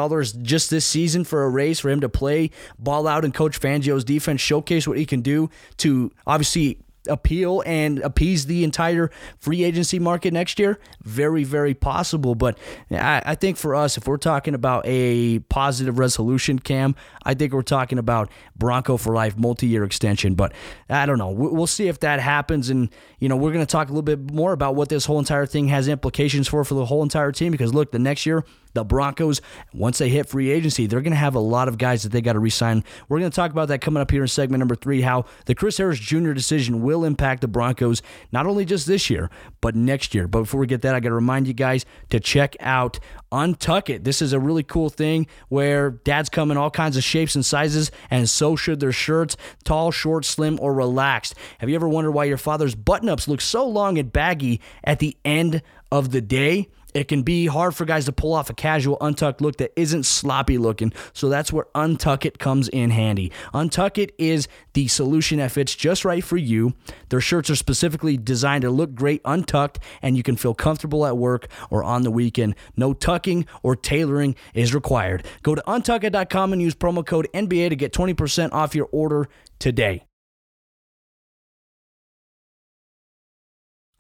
just 0.44 0.70
this 0.70 0.86
season 0.86 1.24
for 1.24 1.44
a 1.44 1.50
raise 1.50 1.80
for 1.80 1.90
him 1.90 2.02
to 2.02 2.10
play 2.10 2.52
ball 2.80 3.08
out 3.08 3.26
and 3.26 3.34
coach 3.34 3.60
Fangio's 3.60 4.04
defense, 4.04 4.42
showcase 4.42 4.88
what 4.88 4.98
he 4.98 5.06
can 5.06 5.22
do 5.22 5.50
to 5.78 6.12
obviously 6.26 6.80
appeal 7.08 7.64
and 7.66 8.00
appease 8.00 8.46
the 8.46 8.64
entire 8.64 9.12
free 9.40 9.64
agency 9.64 10.00
market 10.00 10.34
next 10.34 10.60
year? 10.60 10.80
Very, 11.04 11.44
very 11.44 11.74
possible. 11.74 12.36
But 12.36 12.58
I, 12.92 13.22
I, 13.26 13.36
think 13.36 13.58
for 13.58 13.76
us, 13.76 13.98
if 13.98 14.08
we're 14.08 14.18
talking 14.18 14.54
about 14.54 14.84
a 14.86 15.40
positive 15.50 16.00
resolution, 16.00 16.60
Cam, 16.60 16.96
I 17.24 17.34
think 17.34 17.54
we're 17.54 17.62
talking 17.62 17.98
about 17.98 18.32
Bronco 18.56 18.98
for 18.98 19.14
life, 19.14 19.38
multi 19.38 19.68
year 19.68 19.84
extension. 19.84 20.36
But 20.36 20.54
I 20.90 21.06
don't 21.06 21.18
know. 21.18 21.30
We'll 21.30 21.68
see 21.68 21.88
if 21.88 22.00
that 22.02 22.20
happens. 22.20 22.70
And, 22.70 22.90
you 23.20 23.30
know, 23.30 23.36
we're 23.36 23.54
going 23.54 23.66
to 23.66 23.72
talk 23.72 23.90
a 23.90 23.92
little 23.92 24.02
bit 24.02 24.32
more 24.32 24.54
about 24.54 24.76
what 24.76 24.90
this 24.90 25.06
whole 25.06 25.20
entire 25.20 25.46
thing 25.46 25.68
has 25.70 25.88
implications 25.88 26.48
for 26.48 26.64
for 26.64 26.76
the 26.76 26.86
whole 26.86 27.04
entire 27.04 27.32
team 27.32 27.52
because, 27.52 27.74
look, 27.74 27.92
the 27.92 28.00
next 28.00 28.26
year, 28.26 28.46
the 28.74 28.84
Broncos, 28.84 29.42
once 29.74 29.98
they 29.98 30.10
hit 30.10 30.30
free 30.30 30.50
agency, 30.50 30.88
they're 30.88 31.02
going 31.02 31.12
to 31.12 31.18
have 31.18 31.36
a 31.36 31.40
lot 31.40 31.68
of 31.68 31.78
guys 31.78 32.04
that 32.04 32.10
they 32.10 32.22
got 32.22 32.34
to 32.34 32.40
resign. 32.40 32.84
We're 33.10 33.20
going 33.20 33.32
to 33.32 33.36
talk 33.36 33.52
about 33.52 33.68
that 33.70 33.82
coming 33.82 34.02
up 34.02 34.12
here 34.12 34.22
in 34.22 34.28
segment 34.28 34.60
number 34.60 34.76
three 34.76 35.02
how 35.02 35.26
the 35.46 35.56
Chris 35.56 35.78
Harris 35.78 36.00
Jr. 36.00 36.34
decision 36.34 36.82
will 36.82 37.04
impact 37.04 37.42
the 37.42 37.48
Broncos, 37.48 38.02
not 38.32 38.46
only 38.46 38.66
just 38.66 38.88
this 38.88 39.10
year, 39.10 39.30
but 39.62 39.76
next 39.76 40.14
year. 40.14 40.28
But 40.28 40.42
before 40.42 40.60
we 40.60 40.68
get 40.68 40.82
that, 40.82 40.96
I 40.96 41.00
got 41.00 41.10
to 41.10 41.16
remind 41.16 41.48
you 41.48 41.54
guys 41.54 41.86
to 42.10 42.20
check 42.20 42.56
out 42.60 43.00
Untuck 43.32 43.90
It. 43.90 44.04
This 44.04 44.22
is 44.22 44.34
a 44.34 44.40
really 44.40 44.64
cool 44.64 44.90
thing 44.90 45.28
where 45.50 45.92
dads 45.92 46.30
come 46.30 46.52
in 46.52 46.58
all 46.58 46.72
kinds 46.72 46.98
of 46.98 47.04
shapes 47.04 47.36
and 47.36 47.46
sizes, 47.46 47.92
and 48.10 48.30
so 48.30 48.56
should 48.56 48.80
their 48.80 48.92
shirts 48.92 49.38
tall, 49.64 49.92
short, 49.92 50.26
slim, 50.26 50.60
or 50.62 50.74
relaxed. 50.74 51.36
Have 51.60 51.70
you 51.70 51.76
ever 51.76 51.88
wondered 51.88 52.12
why 52.12 52.26
your 52.26 52.38
father's 52.38 52.76
button 52.76 53.10
ups 53.10 53.28
look 53.28 53.42
so 53.42 53.68
long 53.68 53.98
and 53.98 54.12
baggy 54.12 54.62
at 54.84 55.00
the 55.00 55.18
end 55.24 55.62
of 55.92 56.12
the 56.12 56.22
day? 56.22 56.70
It 56.94 57.08
can 57.08 57.24
be 57.24 57.48
hard 57.48 57.76
for 57.76 57.86
guys 57.86 58.06
to 58.06 58.12
pull 58.12 58.34
off 58.34 58.50
a 58.50 58.54
casual 58.54 58.98
untucked 59.02 59.42
look 59.42 59.58
that 59.58 59.72
isn't 59.76 60.04
sloppy 60.04 60.58
looking. 60.58 60.94
So 61.14 61.30
that's 61.30 61.52
where 61.52 61.66
Untuck 61.76 62.26
It 62.26 62.40
comes 62.40 62.68
in 62.70 62.90
handy. 62.90 63.32
Untuck 63.54 63.98
It 63.98 64.14
is 64.18 64.48
the 64.74 64.88
solution 64.88 65.40
that 65.40 65.52
fits 65.52 65.76
just 65.76 66.06
right 66.06 66.24
for 66.24 66.38
you. 66.38 66.74
Their 67.10 67.22
shirts 67.22 67.50
are 67.50 67.56
specifically 67.56 68.18
designed 68.18 68.64
to 68.64 68.70
look 68.70 68.94
great 68.94 69.22
untucked, 69.26 69.80
and 70.02 70.18
you 70.18 70.24
can 70.24 70.36
feel 70.36 70.54
comfortable 70.54 71.06
at 71.06 71.18
work 71.18 71.48
or 71.70 71.84
on 71.84 72.04
the 72.04 72.12
weekend. 72.12 72.56
No 72.76 72.94
tucking 72.94 73.46
or 73.64 73.76
tailoring 73.76 74.36
is 74.54 74.74
required. 74.74 75.26
Go 75.44 75.56
to 75.56 75.64
untuckit.com 75.68 76.54
and 76.54 76.62
use 76.62 76.76
promo 76.76 77.06
code 77.06 77.28
NBA 77.34 77.70
to 77.70 77.76
get 77.76 77.94
20% 77.94 78.52
off 78.52 78.76
your 78.76 78.90
order 78.92 79.30
today. 79.60 80.06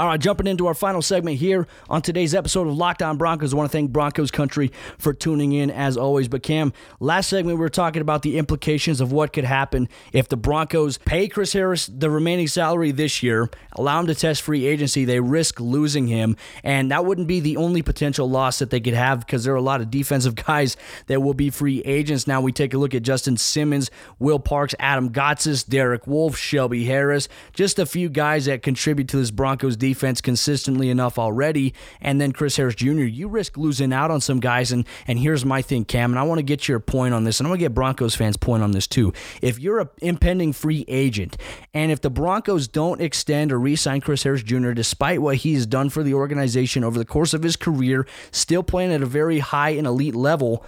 All 0.01 0.07
right, 0.07 0.19
jumping 0.19 0.47
into 0.47 0.65
our 0.65 0.73
final 0.73 1.03
segment 1.03 1.37
here 1.37 1.67
on 1.87 2.01
today's 2.01 2.33
episode 2.33 2.67
of 2.67 2.75
Locked 2.75 3.03
On 3.03 3.17
Broncos. 3.17 3.53
I 3.53 3.57
want 3.57 3.69
to 3.69 3.71
thank 3.71 3.91
Broncos 3.91 4.31
Country 4.31 4.71
for 4.97 5.13
tuning 5.13 5.51
in 5.51 5.69
as 5.69 5.95
always. 5.95 6.27
But 6.27 6.41
Cam, 6.41 6.73
last 6.99 7.29
segment 7.29 7.59
we 7.59 7.61
were 7.61 7.69
talking 7.69 8.01
about 8.01 8.23
the 8.23 8.39
implications 8.39 8.99
of 8.99 9.11
what 9.11 9.31
could 9.31 9.43
happen 9.43 9.87
if 10.11 10.27
the 10.27 10.37
Broncos 10.37 10.97
pay 10.97 11.27
Chris 11.27 11.53
Harris 11.53 11.85
the 11.85 12.09
remaining 12.09 12.47
salary 12.47 12.89
this 12.89 13.21
year, 13.21 13.47
allow 13.73 13.99
him 13.99 14.07
to 14.07 14.15
test 14.15 14.41
free 14.41 14.65
agency, 14.65 15.05
they 15.05 15.19
risk 15.19 15.59
losing 15.59 16.07
him, 16.07 16.35
and 16.63 16.89
that 16.89 17.05
wouldn't 17.05 17.27
be 17.27 17.39
the 17.39 17.57
only 17.57 17.83
potential 17.83 18.27
loss 18.27 18.57
that 18.57 18.71
they 18.71 18.79
could 18.79 18.95
have 18.95 19.19
because 19.19 19.43
there 19.43 19.53
are 19.53 19.57
a 19.57 19.61
lot 19.61 19.81
of 19.81 19.91
defensive 19.91 20.33
guys 20.47 20.77
that 21.05 21.21
will 21.21 21.35
be 21.35 21.51
free 21.51 21.79
agents. 21.81 22.25
Now 22.25 22.41
we 22.41 22.51
take 22.51 22.73
a 22.73 22.79
look 22.79 22.95
at 22.95 23.03
Justin 23.03 23.37
Simmons, 23.37 23.91
Will 24.17 24.39
Parks, 24.39 24.73
Adam 24.79 25.11
Gotsis, 25.11 25.63
Derek 25.63 26.07
Wolfe, 26.07 26.37
Shelby 26.37 26.85
Harris, 26.85 27.29
just 27.53 27.77
a 27.77 27.85
few 27.85 28.09
guys 28.09 28.45
that 28.45 28.63
contribute 28.63 29.07
to 29.09 29.17
this 29.17 29.29
Broncos 29.29 29.77
defense 29.77 29.90
defense 29.91 30.21
consistently 30.21 30.89
enough 30.89 31.19
already. 31.19 31.73
And 31.99 32.21
then 32.21 32.31
Chris 32.31 32.55
Harris 32.55 32.75
Jr., 32.75 33.01
you 33.01 33.27
risk 33.27 33.57
losing 33.57 33.91
out 33.91 34.09
on 34.09 34.21
some 34.21 34.39
guys. 34.39 34.71
And, 34.71 34.87
and 35.05 35.19
here's 35.19 35.43
my 35.43 35.61
thing, 35.61 35.83
Cam, 35.83 36.11
and 36.11 36.19
I 36.19 36.23
want 36.23 36.39
to 36.39 36.43
get 36.43 36.67
your 36.67 36.79
point 36.79 37.13
on 37.13 37.25
this, 37.25 37.39
and 37.39 37.47
I 37.47 37.49
want 37.49 37.59
to 37.59 37.65
get 37.65 37.73
Broncos 37.73 38.15
fans' 38.15 38.37
point 38.37 38.63
on 38.63 38.71
this 38.71 38.87
too. 38.87 39.11
If 39.41 39.59
you're 39.59 39.79
an 39.81 39.89
impending 40.01 40.53
free 40.53 40.85
agent, 40.87 41.35
and 41.73 41.91
if 41.91 41.99
the 41.99 42.09
Broncos 42.09 42.67
don't 42.67 43.01
extend 43.01 43.51
or 43.51 43.59
re 43.59 43.75
sign 43.75 43.99
Chris 43.99 44.23
Harris 44.23 44.43
Jr., 44.43 44.71
despite 44.71 45.21
what 45.21 45.37
he's 45.37 45.65
done 45.65 45.89
for 45.89 46.03
the 46.03 46.13
organization 46.13 46.83
over 46.83 46.97
the 46.97 47.05
course 47.05 47.33
of 47.33 47.43
his 47.43 47.57
career, 47.57 48.07
still 48.31 48.63
playing 48.63 48.93
at 48.93 49.01
a 49.01 49.05
very 49.05 49.39
high 49.39 49.71
and 49.71 49.85
elite 49.85 50.15
level, 50.15 50.65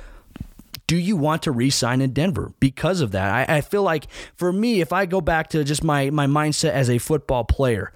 do 0.87 0.97
you 0.97 1.15
want 1.15 1.43
to 1.43 1.51
re-sign 1.51 2.01
in 2.01 2.11
Denver 2.11 2.53
because 2.59 3.01
of 3.01 3.11
that? 3.11 3.49
I, 3.49 3.57
I, 3.57 3.61
feel 3.61 3.83
like 3.83 4.07
for 4.35 4.51
me, 4.51 4.81
if 4.81 4.91
I 4.91 5.05
go 5.05 5.21
back 5.21 5.49
to 5.51 5.63
just 5.63 5.83
my 5.83 6.09
my 6.09 6.27
mindset 6.27 6.71
as 6.71 6.89
a 6.89 6.97
football 6.97 7.45
player, 7.45 7.93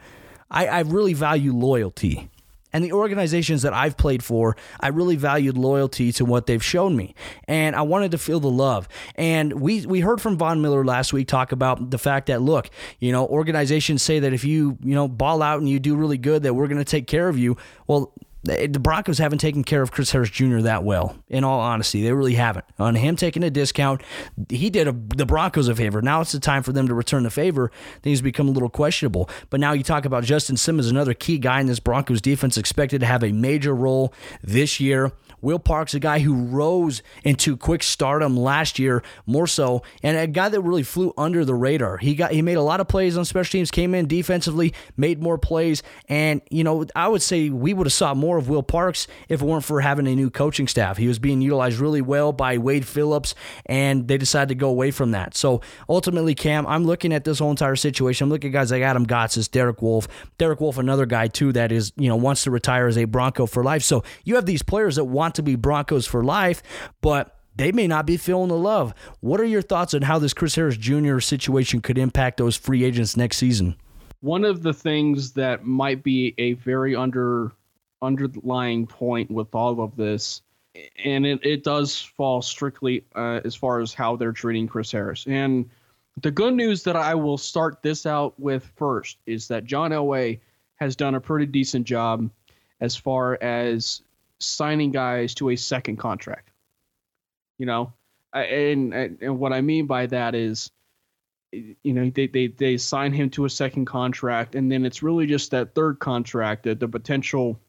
I, 0.49 0.67
I 0.67 0.79
really 0.81 1.13
value 1.13 1.53
loyalty. 1.53 2.29
And 2.73 2.83
the 2.83 2.91
organizations 2.91 3.61
that 3.61 3.73
I've 3.73 3.97
played 3.97 4.21
for, 4.21 4.57
I 4.79 4.89
really 4.89 5.15
valued 5.15 5.57
loyalty 5.57 6.11
to 6.13 6.25
what 6.25 6.47
they've 6.47 6.63
shown 6.63 6.95
me. 6.95 7.15
And 7.47 7.75
I 7.75 7.81
wanted 7.81 8.11
to 8.11 8.17
feel 8.17 8.39
the 8.39 8.49
love. 8.51 8.89
And 9.15 9.53
we 9.53 9.85
we 9.85 10.01
heard 10.01 10.21
from 10.21 10.37
Von 10.37 10.61
Miller 10.61 10.83
last 10.83 11.13
week 11.13 11.27
talk 11.27 11.51
about 11.51 11.91
the 11.91 11.97
fact 11.97 12.27
that 12.27 12.41
look, 12.41 12.69
you 12.99 13.11
know, 13.11 13.25
organizations 13.25 14.03
say 14.03 14.19
that 14.19 14.33
if 14.33 14.43
you, 14.43 14.77
you 14.83 14.93
know, 14.93 15.07
ball 15.07 15.41
out 15.41 15.59
and 15.59 15.69
you 15.69 15.79
do 15.79 15.95
really 15.95 16.17
good 16.17 16.43
that 16.43 16.53
we're 16.53 16.67
going 16.67 16.77
to 16.77 16.85
take 16.85 17.07
care 17.07 17.29
of 17.29 17.37
you. 17.37 17.57
Well, 17.87 18.13
the 18.47 18.79
Broncos 18.79 19.17
haven't 19.17 19.39
taken 19.39 19.63
care 19.63 19.81
of 19.81 19.91
Chris 19.91 20.11
Harris 20.11 20.29
Jr. 20.29 20.59
that 20.59 20.83
well. 20.83 21.17
In 21.27 21.43
all 21.43 21.59
honesty, 21.59 22.01
they 22.01 22.13
really 22.13 22.35
haven't. 22.35 22.65
On 22.79 22.95
him 22.95 23.15
taking 23.15 23.43
a 23.43 23.49
discount, 23.49 24.01
he 24.49 24.69
did 24.69 24.87
a, 24.87 24.91
the 24.91 25.25
Broncos 25.25 25.67
a 25.67 25.75
favor. 25.75 26.01
Now 26.01 26.21
it's 26.21 26.31
the 26.31 26.39
time 26.39 26.63
for 26.63 26.71
them 26.71 26.87
to 26.87 26.93
return 26.93 27.23
the 27.23 27.29
favor. 27.29 27.71
Things 28.01 28.21
become 28.21 28.47
a 28.47 28.51
little 28.51 28.69
questionable. 28.69 29.29
But 29.49 29.59
now 29.59 29.73
you 29.73 29.83
talk 29.83 30.05
about 30.05 30.23
Justin 30.23 30.57
Simmons, 30.57 30.87
another 30.87 31.13
key 31.13 31.37
guy 31.37 31.59
in 31.59 31.67
this 31.67 31.79
Broncos 31.79 32.21
defense, 32.21 32.57
expected 32.57 33.01
to 33.01 33.05
have 33.05 33.23
a 33.23 33.31
major 33.31 33.75
role 33.75 34.13
this 34.41 34.79
year 34.79 35.11
Will 35.47 35.59
Parks, 35.59 35.93
a 35.93 35.99
guy 36.01 36.19
who 36.19 36.43
rose 36.43 37.01
into 37.23 37.55
quick 37.55 37.81
stardom 37.81 38.35
last 38.35 38.79
year, 38.79 39.01
more 39.25 39.47
so, 39.47 39.81
and 40.03 40.17
a 40.17 40.27
guy 40.27 40.49
that 40.49 40.59
really 40.59 40.83
flew 40.83 41.13
under 41.17 41.45
the 41.45 41.55
radar. 41.55 41.95
He 41.95 42.15
got 42.15 42.31
he 42.31 42.41
made 42.41 42.55
a 42.57 42.61
lot 42.61 42.81
of 42.81 42.89
plays 42.89 43.15
on 43.17 43.23
special 43.23 43.53
teams, 43.53 43.71
came 43.71 43.95
in 43.95 44.09
defensively, 44.09 44.73
made 44.97 45.21
more 45.21 45.37
plays, 45.37 45.83
and 46.09 46.41
you 46.49 46.65
know 46.65 46.85
I 46.97 47.07
would 47.07 47.21
say 47.21 47.49
we 47.49 47.73
would 47.73 47.87
have 47.87 47.93
saw 47.93 48.13
more 48.13 48.37
of 48.37 48.49
Will 48.49 48.61
Parks 48.61 49.07
if 49.29 49.41
it 49.41 49.45
weren't 49.45 49.63
for 49.63 49.79
having 49.79 50.05
a 50.05 50.15
new 50.15 50.29
coaching 50.29 50.67
staff. 50.67 50.97
He 50.97 51.07
was 51.07 51.17
being 51.17 51.39
utilized 51.39 51.79
really 51.79 52.01
well 52.01 52.33
by 52.33 52.57
Wade 52.57 52.85
Phillips, 52.85 53.33
and 53.67 54.09
they 54.09 54.17
decided 54.17 54.49
to 54.49 54.55
go 54.55 54.67
away 54.67 54.91
from 54.91 55.11
that. 55.11 55.37
So 55.37 55.61
ultimately, 55.87 56.35
Cam, 56.35 56.67
I'm 56.67 56.83
looking 56.83 57.13
at 57.13 57.23
this 57.23 57.39
whole 57.39 57.51
entire 57.51 57.77
situation. 57.77 58.25
I'm 58.25 58.29
looking 58.31 58.49
at 58.49 58.53
guys 58.53 58.71
like 58.71 58.81
Adam 58.81 59.05
Gotsis, 59.05 59.49
Derek 59.49 59.81
Wolfe, 59.81 60.09
Derek 60.37 60.59
Wolfe, 60.59 60.77
another 60.77 61.05
guy 61.05 61.29
too 61.29 61.53
that 61.53 61.71
is 61.71 61.93
you 61.95 62.09
know 62.09 62.17
wants 62.17 62.43
to 62.43 62.51
retire 62.51 62.87
as 62.87 62.97
a 62.97 63.05
Bronco 63.05 63.45
for 63.45 63.63
life. 63.63 63.83
So 63.83 64.03
you 64.25 64.35
have 64.35 64.45
these 64.45 64.61
players 64.61 64.97
that 64.97 65.05
want 65.05 65.36
to 65.37 65.43
be 65.43 65.55
Broncos 65.55 66.05
for 66.05 66.23
life, 66.23 66.61
but 67.01 67.37
they 67.55 67.71
may 67.71 67.87
not 67.87 68.05
be 68.05 68.17
feeling 68.17 68.49
the 68.49 68.57
love. 68.57 68.93
What 69.19 69.41
are 69.41 69.45
your 69.45 69.63
thoughts 69.63 69.93
on 69.93 70.03
how 70.03 70.19
this 70.19 70.33
Chris 70.33 70.55
Harris 70.55 70.77
Jr. 70.77 71.19
situation 71.19 71.81
could 71.81 71.97
impact 71.97 72.37
those 72.37 72.55
free 72.55 72.83
agents 72.83 73.17
next 73.17 73.37
season? 73.37 73.75
One 74.21 74.45
of 74.45 74.63
the 74.63 74.73
things 74.73 75.33
that 75.33 75.65
might 75.65 76.03
be 76.03 76.35
a 76.37 76.53
very 76.53 76.95
under 76.95 77.51
underlying 78.01 78.85
point 78.85 79.31
with 79.31 79.53
all 79.55 79.81
of 79.81 79.95
this, 79.95 80.41
and 81.03 81.25
it, 81.25 81.39
it 81.43 81.63
does 81.63 81.99
fall 81.99 82.41
strictly 82.41 83.03
uh, 83.15 83.41
as 83.43 83.55
far 83.55 83.79
as 83.79 83.93
how 83.93 84.15
they're 84.15 84.31
treating 84.31 84.67
Chris 84.67 84.91
Harris. 84.91 85.25
And 85.27 85.67
the 86.21 86.31
good 86.31 86.53
news 86.53 86.83
that 86.83 86.95
I 86.95 87.15
will 87.15 87.37
start 87.37 87.81
this 87.81 88.05
out 88.05 88.39
with 88.39 88.71
first 88.75 89.17
is 89.25 89.47
that 89.47 89.65
John 89.65 89.91
Elway 89.91 90.39
has 90.75 90.95
done 90.95 91.15
a 91.15 91.21
pretty 91.21 91.45
decent 91.45 91.85
job 91.85 92.29
as 92.81 92.95
far 92.95 93.37
as 93.41 94.01
signing 94.39 94.91
guys 94.91 95.35
to 95.35 95.49
a 95.49 95.55
second 95.55 95.97
contract. 95.97 96.51
You 97.57 97.65
know, 97.65 97.93
and 98.33 98.93
and 98.93 99.39
what 99.39 99.53
I 99.53 99.61
mean 99.61 99.87
by 99.87 100.05
that 100.07 100.35
is, 100.35 100.69
you 101.51 101.93
know, 101.93 102.09
they 102.09 102.27
they 102.27 102.47
they 102.47 102.77
sign 102.77 103.13
him 103.13 103.29
to 103.31 103.45
a 103.45 103.49
second 103.49 103.85
contract, 103.85 104.55
and 104.55 104.71
then 104.71 104.85
it's 104.85 105.01
really 105.01 105.25
just 105.25 105.51
that 105.51 105.73
third 105.73 105.99
contract, 105.99 106.63
that 106.63 106.79
the 106.79 106.87
potential 106.87 107.59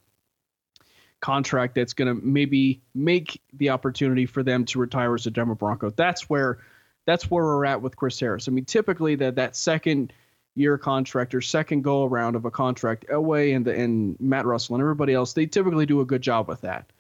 contract 1.21 1.75
that's 1.75 1.95
going 1.95 2.15
to 2.15 2.25
maybe 2.25 2.81
make 2.95 3.41
the 3.55 3.71
opportunity 3.71 4.27
for 4.27 4.43
them 4.43 4.65
to 4.65 4.79
retire 4.79 5.15
as 5.15 5.27
a 5.27 5.31
Denver 5.31 5.55
Bronco. 5.55 5.91
That's 5.91 6.29
where 6.29 6.59
that's 7.07 7.31
where 7.31 7.45
we're 7.45 7.65
at 7.65 7.83
with 7.83 7.97
Chris 7.97 8.21
Harris. 8.21 8.49
I 8.49 8.53
mean, 8.53 8.67
typically 8.67 9.15
that 9.17 9.37
that 9.37 9.57
second 9.57 10.13
year 10.59 10.77
contract 10.77 11.35
or 11.35 11.41
second 11.41 11.83
go 11.83 12.05
around 12.05 12.35
of 12.35 12.45
a 12.45 12.51
contract, 12.51 13.07
Elway 13.09 13.55
and 13.55 13.65
the, 13.65 13.75
and 13.75 14.19
Matt 14.21 14.45
Russell 14.45 14.75
and 14.75 14.83
everybody 14.83 15.15
else, 15.15 15.33
they 15.33 15.47
typically 15.47 15.87
do 15.87 16.01
a 16.01 16.05
good 16.05 16.23
job 16.23 16.49
with 16.49 16.63
that. 16.63 16.91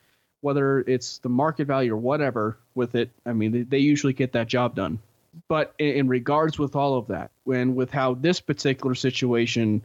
Whether 0.41 0.81
it's 0.81 1.19
the 1.19 1.29
market 1.29 1.67
value 1.67 1.93
or 1.93 1.97
whatever 1.97 2.59
with 2.75 2.95
it, 2.95 3.11
I 3.27 3.33
mean, 3.33 3.53
they, 3.53 3.63
they 3.63 3.79
usually 3.79 4.13
get 4.13 4.33
that 4.33 4.47
job 4.47 4.77
done. 4.77 5.01
But 5.49 5.75
in, 5.79 5.95
in 5.95 6.09
regards 6.09 6.59
with 6.59 6.77
all 6.77 6.97
of 6.97 7.09
that, 7.09 7.31
when 7.45 7.75
with 7.75 7.91
how 7.91 8.15
this 8.15 8.41
particular 8.41 8.95
situation 8.95 9.83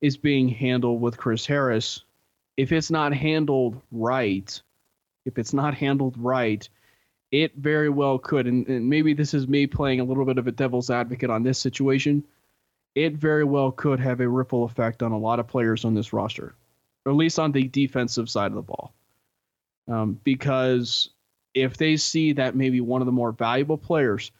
is 0.00 0.16
being 0.16 0.48
handled 0.48 1.00
with 1.00 1.16
Chris 1.16 1.46
Harris, 1.46 2.02
if 2.56 2.72
it's 2.72 2.90
not 2.90 3.14
handled 3.14 3.80
right, 3.92 4.60
if 5.24 5.38
it's 5.38 5.52
not 5.52 5.74
handled 5.74 6.16
right, 6.18 6.68
it 7.30 7.54
very 7.56 7.88
well 7.88 8.18
could, 8.18 8.46
and, 8.46 8.66
and, 8.68 8.88
maybe 8.88 9.12
this 9.12 9.34
is 9.34 9.48
me 9.48 9.66
playing 9.66 9.98
a 9.98 10.04
little 10.04 10.24
bit 10.24 10.38
of 10.38 10.46
a 10.46 10.52
devil's 10.52 10.90
advocate 10.90 11.30
on 11.30 11.42
this 11.42 11.58
situation 11.58 12.22
it 12.94 13.14
very 13.14 13.44
well 13.44 13.72
could 13.72 14.00
have 14.00 14.20
a 14.20 14.28
ripple 14.28 14.64
effect 14.64 15.02
on 15.02 15.12
a 15.12 15.18
lot 15.18 15.40
of 15.40 15.48
players 15.48 15.84
on 15.84 15.94
this 15.94 16.12
roster, 16.12 16.54
or 17.04 17.12
at 17.12 17.16
least 17.16 17.38
on 17.38 17.52
the 17.52 17.68
defensive 17.68 18.28
side 18.28 18.52
of 18.52 18.54
the 18.54 18.62
ball. 18.62 18.92
Um, 19.88 20.18
because 20.24 21.10
if 21.54 21.76
they 21.76 21.96
see 21.96 22.32
that 22.32 22.56
maybe 22.56 22.80
one 22.80 23.02
of 23.02 23.06
the 23.06 23.12
more 23.12 23.32
valuable 23.32 23.78
players 23.78 24.30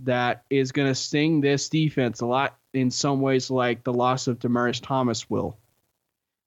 that 0.00 0.44
is 0.50 0.72
going 0.72 0.88
to 0.88 0.94
sting 0.94 1.40
this 1.40 1.68
defense 1.68 2.20
a 2.20 2.26
lot 2.26 2.58
in 2.72 2.90
some 2.90 3.20
ways, 3.20 3.50
like 3.50 3.84
the 3.84 3.92
loss 3.92 4.26
of 4.26 4.38
Demaryius 4.38 4.80
Thomas 4.82 5.28
will, 5.28 5.56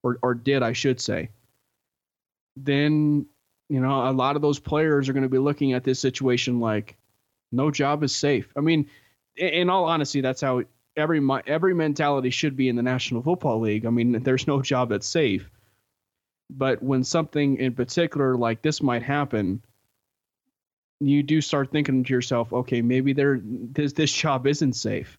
or 0.03 0.17
or 0.21 0.33
did 0.33 0.63
I 0.63 0.73
should 0.73 0.99
say, 0.99 1.29
then 2.55 3.25
you 3.69 3.79
know 3.79 4.09
a 4.09 4.11
lot 4.11 4.35
of 4.35 4.41
those 4.41 4.59
players 4.59 5.07
are 5.07 5.13
going 5.13 5.23
to 5.23 5.29
be 5.29 5.37
looking 5.37 5.73
at 5.73 5.83
this 5.83 5.99
situation 5.99 6.59
like 6.59 6.97
no 7.51 7.71
job 7.71 8.03
is 8.03 8.15
safe. 8.15 8.51
I 8.57 8.61
mean, 8.61 8.89
in 9.35 9.69
all 9.69 9.85
honesty, 9.85 10.21
that's 10.21 10.41
how 10.41 10.63
every 10.95 11.21
every 11.47 11.73
mentality 11.73 12.29
should 12.29 12.55
be 12.55 12.69
in 12.69 12.75
the 12.75 12.83
National 12.83 13.21
Football 13.21 13.61
League. 13.61 13.85
I 13.85 13.89
mean, 13.89 14.23
there's 14.23 14.47
no 14.47 14.61
job 14.61 14.89
that's 14.89 15.07
safe. 15.07 15.49
But 16.49 16.83
when 16.83 17.03
something 17.03 17.57
in 17.57 17.73
particular 17.73 18.35
like 18.35 18.61
this 18.61 18.81
might 18.81 19.03
happen, 19.03 19.63
you 20.99 21.23
do 21.23 21.41
start 21.41 21.71
thinking 21.71 22.03
to 22.03 22.13
yourself, 22.13 22.53
okay, 22.53 22.81
maybe 22.81 23.13
there 23.13 23.39
this 23.43 23.93
this 23.93 24.13
job 24.13 24.47
isn't 24.47 24.73
safe. 24.73 25.17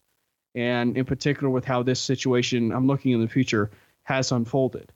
And 0.53 0.97
in 0.97 1.05
particular 1.05 1.49
with 1.49 1.65
how 1.65 1.83
this 1.83 1.99
situation 1.99 2.71
I'm 2.71 2.87
looking 2.87 3.11
in 3.11 3.21
the 3.21 3.27
future 3.27 3.71
has 4.03 4.31
unfolded. 4.31 4.91